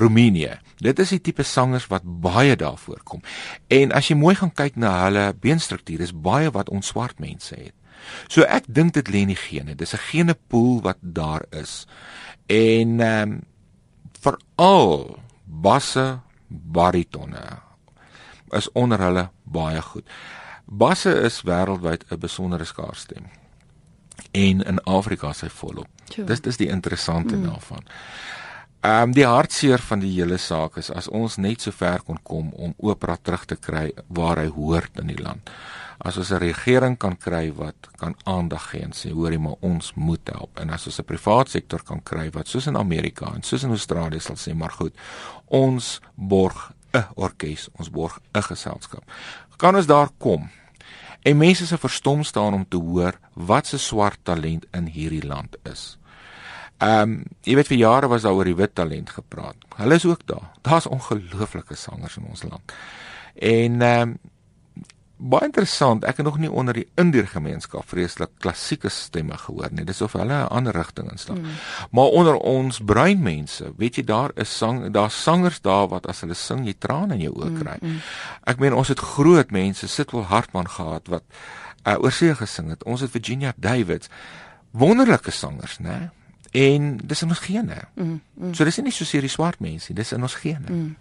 Roemenië. 0.00 0.58
Dit 0.82 0.98
is 0.98 1.12
die 1.14 1.20
tipe 1.20 1.46
sangers 1.46 1.86
wat 1.86 2.02
baie 2.02 2.56
daar 2.56 2.78
voorkom. 2.78 3.22
En 3.68 3.92
as 3.92 4.10
jy 4.10 4.16
mooi 4.18 4.34
gaan 4.34 4.50
kyk 4.50 4.76
na 4.76 4.96
hulle 5.04 5.28
beenstruktuur, 5.38 6.02
is 6.02 6.12
baie 6.12 6.50
wat 6.50 6.72
ons 6.74 6.90
swart 6.90 7.22
mense 7.22 7.54
het. 7.54 7.74
So 8.28 8.42
ek 8.42 8.66
dink 8.66 8.96
dit 8.98 9.08
lê 9.08 9.22
in 9.22 9.30
die 9.30 9.38
gene. 9.38 9.76
Dis 9.78 9.94
'n 9.94 10.06
gene 10.10 10.34
pool 10.34 10.80
wat 10.82 10.98
daar 11.00 11.46
is. 11.50 11.86
En 12.46 13.00
ehm 13.00 13.30
um, 13.30 13.40
veral 14.20 15.18
basse 15.44 16.20
baritonne 16.48 17.58
is 18.50 18.68
onder 18.72 19.00
hulle 19.00 19.30
baie 19.44 19.82
goed. 19.82 20.04
Basse 20.64 21.12
is 21.22 21.42
wêreldwyd 21.42 22.04
'n 22.10 22.18
besondere 22.18 22.64
skaarstem. 22.64 23.24
En 24.30 24.62
in 24.62 24.84
Afrika 24.84 25.32
sy 25.32 25.48
volop. 25.48 25.88
Dis 26.26 26.40
dis 26.40 26.56
die 26.56 26.68
interessante 26.68 27.36
mm. 27.36 27.42
daarvan. 27.44 27.84
Ehm 28.82 29.02
um, 29.02 29.12
die 29.14 29.26
hartseer 29.26 29.78
van 29.78 30.00
die 30.02 30.10
hele 30.10 30.36
saak 30.42 30.76
is 30.76 30.90
as 30.90 31.08
ons 31.08 31.36
net 31.36 31.60
so 31.62 31.70
ver 31.70 32.02
kon 32.02 32.18
kom 32.22 32.48
om 32.52 32.74
opera 32.78 33.14
terug 33.16 33.44
te 33.44 33.56
kry 33.56 33.92
waar 34.08 34.40
hy 34.42 34.48
hoort 34.50 34.98
in 34.98 35.06
die 35.06 35.22
land. 35.22 35.50
As 35.98 36.16
ons 36.16 36.32
'n 36.32 36.42
regering 36.42 36.98
kan 36.98 37.16
kry 37.16 37.52
wat 37.54 37.76
kan 37.96 38.16
aandag 38.24 38.70
gee 38.70 38.82
en 38.82 38.92
sê 38.92 39.12
hoorie 39.12 39.38
maar 39.38 39.54
ons 39.60 39.92
moet 39.94 40.28
help 40.32 40.58
en 40.58 40.70
as 40.70 40.86
ons 40.86 40.98
'n 40.98 41.04
privaat 41.04 41.48
sektor 41.48 41.82
kan 41.82 42.02
kry 42.02 42.30
wat 42.30 42.48
soos 42.48 42.66
in 42.66 42.76
Amerika 42.76 43.32
en 43.34 43.42
soos 43.42 43.62
in 43.62 43.70
Australië 43.70 44.20
sal 44.20 44.36
sê 44.36 44.54
maar 44.54 44.70
goed 44.70 44.94
ons 45.46 46.00
borg 46.14 46.72
'n 46.92 47.04
orkes, 47.14 47.68
ons 47.78 47.90
borg 47.90 48.20
'n 48.34 48.42
geselskap. 48.42 49.04
Kan 49.62 49.78
ons 49.78 49.86
daar 49.86 50.10
kom 50.18 50.50
En 51.22 51.36
mense 51.36 51.66
se 51.66 51.78
verstom 51.78 52.22
staan 52.22 52.54
om 52.54 52.68
te 52.68 52.76
hoor 52.76 53.18
wat 53.32 53.66
se 53.66 53.78
swart 53.78 54.18
talent 54.22 54.66
in 54.74 54.88
hierdie 54.90 55.26
land 55.26 55.56
is. 55.62 55.98
Ehm, 56.82 57.12
um, 57.12 57.12
jy 57.46 57.54
weet 57.54 57.70
vir 57.70 57.78
jare 57.78 58.08
was 58.10 58.24
daar 58.26 58.34
oor 58.34 58.48
die 58.48 58.58
wit 58.58 58.74
talent 58.74 59.10
gepraat. 59.10 59.56
Hulle 59.78 59.94
is 59.94 60.06
ook 60.06 60.26
daar. 60.26 60.50
Daar's 60.66 60.86
ongelooflike 60.90 61.76
sangers 61.78 62.16
in 62.18 62.26
ons 62.26 62.42
land. 62.42 62.74
En 63.34 63.82
ehm 63.82 64.08
um, 64.08 64.18
baie 65.22 65.46
interessant, 65.46 66.04
ek 66.08 66.18
het 66.20 66.26
nog 66.26 66.38
nie 66.42 66.50
onder 66.50 66.74
die 66.74 66.86
Indiër 66.98 67.28
gemeenskap 67.30 67.86
vreeslik 67.88 68.30
klassieke 68.42 68.90
stemme 68.90 69.36
gehoor 69.38 69.70
nie. 69.70 69.84
Dis 69.86 70.02
of 70.02 70.16
hulle 70.18 70.34
'n 70.34 70.48
ander 70.48 70.74
rigting 70.74 71.10
inslaan. 71.10 71.40
Mm. 71.40 71.54
Maar 71.90 72.04
onder 72.04 72.36
ons 72.36 72.80
bruin 72.84 73.22
mense, 73.22 73.72
weet 73.76 73.96
jy 73.96 74.04
daar 74.04 74.30
is 74.34 74.56
sang, 74.56 74.92
daar's 74.92 75.22
sangers 75.22 75.60
daar 75.60 75.88
wat 75.88 76.06
as 76.06 76.20
hulle 76.20 76.34
sing 76.34 76.66
jy 76.66 76.74
trane 76.78 77.14
in 77.14 77.20
jou 77.20 77.34
oë 77.34 77.58
kry. 77.58 77.76
Mm, 77.80 77.88
mm. 77.88 78.00
Ek 78.44 78.58
meen 78.58 78.74
ons 78.74 78.88
het 78.88 78.98
groot 78.98 79.50
mense, 79.50 79.88
Sitwel 79.88 80.24
Hartman 80.24 80.68
gehad 80.68 81.08
wat 81.08 81.22
uh, 81.86 81.96
oorsee 81.98 82.34
gesing 82.34 82.68
het. 82.68 82.84
Ons 82.84 83.00
het 83.00 83.10
Virginia 83.10 83.52
Davids, 83.56 84.08
wonderlike 84.70 85.30
sangers, 85.30 85.78
né? 85.78 86.10
En 86.50 86.96
dis 87.04 87.22
in 87.22 87.28
ons 87.28 87.38
gene. 87.38 87.76
Mm, 87.94 88.20
mm. 88.34 88.54
So 88.54 88.64
dis 88.64 88.76
nie 88.76 88.92
so 88.92 89.04
seer 89.04 89.20
die 89.20 89.30
swart 89.32 89.60
mense, 89.60 89.92
dis 89.92 90.12
in 90.12 90.22
ons 90.22 90.34
gene. 90.34 90.68
Mm. 90.68 90.96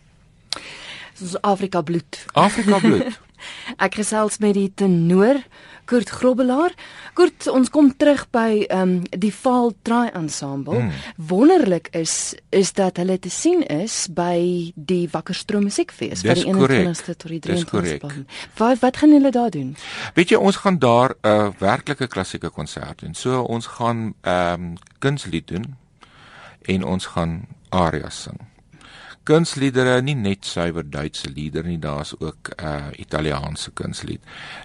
Dis 1.20 1.42
Afrika 1.42 1.82
bloed. 1.82 2.26
Afrika 2.34 2.80
bloed. 2.80 3.20
Ek 3.78 3.96
gesels 3.96 4.38
met 4.38 4.54
die 4.54 4.72
tenor 4.76 5.42
Kurt 5.86 6.10
Grobbelaar. 6.10 6.72
Kurt, 7.14 7.48
ons 7.52 7.70
kom 7.70 7.90
terug 7.98 8.28
by 8.32 8.64
ehm 8.70 8.82
um, 8.82 8.94
die 9.10 9.34
Val 9.36 9.74
Try 9.84 10.12
Ensemble. 10.16 10.80
Mm. 10.80 10.92
Wonderlik 11.32 11.90
is 11.98 12.36
is 12.50 12.74
dat 12.78 12.98
hulle 13.02 13.18
te 13.20 13.30
sien 13.30 13.64
is 13.68 14.08
by 14.08 14.72
die 14.76 15.10
Wakkerstroom 15.12 15.66
Musiekfees 15.68 16.24
vir 16.24 16.40
die 16.40 16.46
21ste 16.48 17.16
tot 17.16 17.28
die 17.34 17.42
23ste. 17.44 18.24
Wat 18.60 18.80
wat 18.80 19.02
gaan 19.02 19.16
julle 19.18 19.32
daar 19.32 19.52
doen? 19.52 19.76
Weet 20.16 20.32
jy, 20.32 20.40
ons 20.40 20.62
gaan 20.64 20.80
daar 20.80 21.16
'n 21.22 21.28
uh, 21.28 21.50
werklike 21.60 22.08
klassieke 22.08 22.50
konsert 22.50 23.00
doen. 23.00 23.14
So 23.14 23.42
ons 23.42 23.68
gaan 23.68 24.14
ehm 24.22 24.62
um, 24.62 24.78
kunslied 25.00 25.48
doen 25.48 25.76
en 26.62 26.84
ons 26.86 27.06
gaan 27.06 27.48
arias 27.70 28.22
sing 28.22 28.51
kunsliedere, 29.24 30.00
nie 30.02 30.16
net 30.18 30.46
suiwer 30.50 30.86
Duitse 30.90 31.30
liedere 31.30 31.70
nie, 31.70 31.80
daar's 31.82 32.14
ook 32.20 32.52
uh 32.58 32.90
Italiaanse 33.00 33.72
kunstlied. 33.78 34.24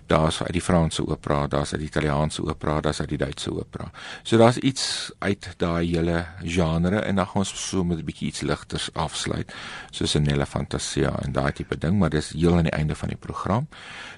Daar's 0.09 0.41
uit 0.43 0.53
die 0.57 0.63
Franse 0.65 1.05
opera, 1.07 1.47
daar's 1.47 1.73
uit 1.73 1.81
die 1.81 1.89
Italiaanse 1.89 2.45
opera, 2.45 2.81
daar's 2.81 3.01
uit 3.01 3.13
die 3.13 3.21
Duitse 3.21 3.53
opera. 3.53 3.91
So 4.23 4.37
daar's 4.41 4.57
iets 4.57 5.13
uit 5.19 5.49
daai 5.61 5.87
hele 5.87 6.25
genre 6.43 7.01
en 7.01 7.21
dan 7.21 7.27
gaan 7.27 7.45
ons 7.45 7.53
so 7.69 7.85
met 7.85 7.99
'n 7.99 8.05
bietjie 8.05 8.29
iets 8.29 8.41
ligters 8.41 8.89
afsluit, 8.95 9.53
soos 9.91 10.15
'n 10.15 10.23
Nella 10.23 10.47
Fantasia 10.47 11.13
en 11.23 11.33
daai 11.33 11.53
tipe 11.53 11.79
ding, 11.79 11.99
maar 11.99 12.11
dis 12.11 12.33
heel 12.33 12.57
aan 12.57 12.69
die 12.71 12.73
einde 12.73 12.95
van 12.95 13.09
die 13.09 13.19
program. 13.19 13.69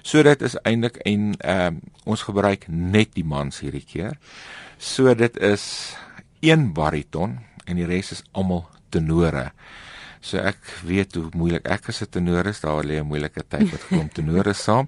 So 0.01 0.23
dit 0.23 0.41
is 0.41 0.55
eintlik 0.61 0.95
en 0.95 1.35
ehm 1.37 1.73
uh, 1.73 1.79
ons 2.05 2.21
gebruik 2.21 2.65
net 2.67 3.13
die 3.13 3.25
mans 3.25 3.59
hierdie 3.59 3.85
keer. 3.85 4.17
So 4.77 5.15
dit 5.15 5.37
is 5.37 5.95
een 6.39 6.73
bariton 6.73 7.39
en 7.65 7.75
die 7.75 7.85
res 7.85 8.11
is 8.11 8.23
almal 8.31 8.69
tenore. 8.89 9.51
So 10.21 10.37
ek 10.37 10.59
weet 10.83 11.15
hoe 11.15 11.29
moeilik 11.31 11.67
ek 11.67 11.89
as 11.89 12.01
'n 12.01 12.09
tenor 12.11 12.47
is, 12.47 12.59
daar 12.59 12.83
lê 12.83 12.99
'n 12.99 13.07
moeilike 13.07 13.43
tyd 13.47 13.71
met 13.71 13.87
klomp 13.87 14.13
tenore 14.17 14.53
saam. 14.53 14.87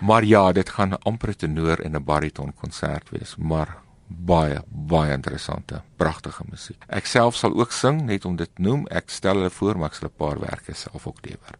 Maar 0.00 0.24
ja, 0.24 0.52
dit 0.52 0.68
gaan 0.68 0.92
'n 0.94 1.02
amper 1.02 1.36
tenor 1.36 1.80
en 1.80 1.96
'n 1.96 2.04
bariton 2.04 2.54
konsert 2.54 3.10
wees, 3.10 3.36
maar 3.36 3.76
baie 4.08 4.62
baie 4.68 5.12
interessante, 5.12 5.82
pragtige 5.96 6.44
musiek. 6.50 6.84
Ek 6.88 7.06
self 7.06 7.36
sal 7.36 7.52
ook 7.54 7.72
sing, 7.72 8.02
net 8.06 8.24
om 8.24 8.36
dit 8.36 8.58
noem. 8.58 8.86
Ek 8.90 9.10
stel 9.10 9.34
hulle 9.34 9.50
voor, 9.50 9.78
maar 9.78 9.90
ek 9.90 9.94
sal 9.94 10.08
'n 10.08 10.16
paar 10.16 10.38
werke 10.40 10.74
self 10.74 11.06
ook 11.06 11.18
lewer. 11.22 11.58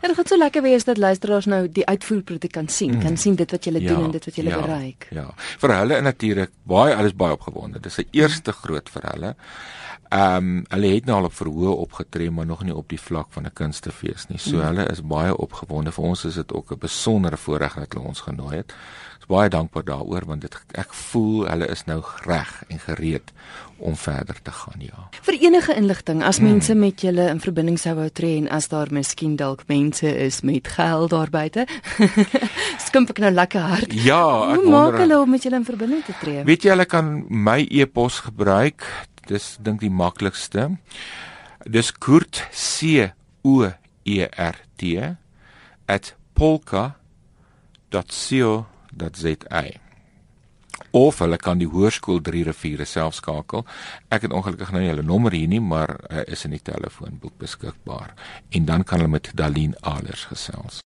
En 0.00 0.08
dit 0.08 0.16
gaan 0.16 0.26
so 0.26 0.38
lekker 0.38 0.62
wees 0.62 0.84
dat 0.84 0.96
luisteraars 0.96 1.46
nou 1.46 1.68
die 1.68 1.86
uitvoerproduk 1.86 2.52
kan 2.52 2.68
sien, 2.68 2.94
mm. 2.94 3.00
kan 3.00 3.16
sien 3.16 3.34
dit 3.34 3.50
wat 3.50 3.64
jy 3.64 3.72
ja, 3.78 3.94
doen 3.94 4.04
en 4.04 4.10
dit 4.10 4.24
wat 4.24 4.36
jy 4.36 4.44
ja, 4.44 4.60
bereik. 4.60 5.08
Ja. 5.10 5.28
Vir 5.58 5.76
hulle 5.76 6.00
natuurlik 6.00 6.50
baie 6.62 6.94
alles 6.94 7.14
baie 7.14 7.32
opgewonde. 7.32 7.80
Dis 7.80 7.98
'n 7.98 8.08
eerste 8.10 8.52
groot 8.52 8.88
vir 8.88 9.02
hulle. 9.12 9.34
Ehm 10.14 10.36
um, 10.36 10.64
hulle 10.68 10.94
het 10.94 11.04
nou 11.04 11.16
al 11.18 11.24
op 11.24 11.34
verhoog 11.34 11.80
opgetree 11.86 12.30
maar 12.30 12.46
nog 12.46 12.62
nie 12.64 12.74
op 12.74 12.88
die 12.88 13.00
vlak 13.00 13.26
van 13.30 13.46
'n 13.46 13.52
kunstefees 13.52 14.26
nie. 14.28 14.38
So 14.38 14.56
mm. 14.56 14.62
hulle 14.62 14.86
is 14.90 15.02
baie 15.02 15.36
opgewonde. 15.36 15.92
Vir 15.92 16.04
ons 16.04 16.24
is 16.24 16.34
dit 16.34 16.52
ook 16.52 16.70
'n 16.72 16.78
besondere 16.78 17.36
voorreg 17.36 17.74
dat 17.74 17.92
hulle 17.92 18.06
ons 18.06 18.20
genooi 18.20 18.56
het. 18.56 18.74
Ons 19.14 19.20
is 19.20 19.26
baie 19.26 19.48
dankbaar 19.48 19.84
daaroor 19.84 20.24
want 20.26 20.40
dit 20.40 20.58
ek 20.72 20.94
voel 20.94 21.48
hulle 21.48 21.66
is 21.66 21.84
nou 21.84 22.02
reg 22.24 22.62
en 22.68 22.78
gereed 22.78 23.32
om 23.84 23.96
verder 24.00 24.38
te 24.42 24.50
gaan, 24.50 24.80
ja. 24.80 25.06
Vir 25.26 25.36
enige 25.44 25.74
inligting 25.76 26.22
as 26.24 26.40
mm. 26.40 26.50
mense 26.50 26.74
met 26.74 27.04
julle 27.04 27.28
in 27.28 27.40
verbinding 27.44 27.78
sou 27.80 27.94
wou 27.98 28.08
tree 28.08 28.38
en 28.40 28.48
as 28.48 28.68
daar 28.72 28.88
miskien 28.94 29.36
dalk 29.36 29.66
mense 29.68 30.08
is 30.08 30.40
met 30.40 30.68
geld 30.76 31.12
daar 31.12 31.30
buite. 31.30 31.66
Skimp 32.86 33.12
ek 33.12 33.20
nou 33.26 33.32
lekker 33.34 33.60
hard. 33.74 33.92
Ja, 33.92 34.24
ek 34.54 34.64
wonder. 34.64 34.64
Hoe 34.64 34.72
maak 34.72 35.00
hulle 35.04 35.20
om 35.20 35.34
met 35.36 35.44
julle 35.44 35.60
in 35.60 35.68
verbinding 35.68 36.04
te 36.06 36.16
tree? 36.22 36.44
Weet 36.48 36.64
jy 36.64 36.72
hulle 36.72 36.88
kan 36.88 37.16
my 37.28 37.60
e-pos 37.68 38.24
gebruik 38.24 38.88
dis 39.28 39.56
dink 39.64 39.80
die 39.84 39.92
maklikste. 39.92 40.70
Dis 41.64 41.92
Kurt 41.92 42.44
C 42.52 43.10
O 43.44 43.70
E 44.04 44.28
R 44.28 44.56
T 44.76 45.16
@polka.co.za. 46.34 47.04
Of 50.94 51.18
hulle 51.24 51.36
kan 51.42 51.58
die 51.58 51.66
hoërskool 51.66 52.20
3 52.22 52.44
riviere 52.46 52.84
self 52.86 53.16
skakel. 53.18 53.64
Ek 54.14 54.26
het 54.26 54.34
ongelukkig 54.36 54.70
nou 54.70 54.82
nie 54.82 54.92
hulle 54.92 55.06
nommer 55.06 55.34
hier 55.34 55.50
nie, 55.50 55.60
maar 55.60 55.96
uh, 56.06 56.22
is 56.30 56.44
in 56.46 56.54
die 56.54 56.62
telefoonboek 56.62 57.34
beskikbaar. 57.42 58.14
En 58.54 58.68
dan 58.68 58.86
kan 58.86 59.02
hulle 59.02 59.10
met 59.16 59.30
Dalien 59.34 59.74
Alers 59.82 60.28
gesels. 60.30 60.82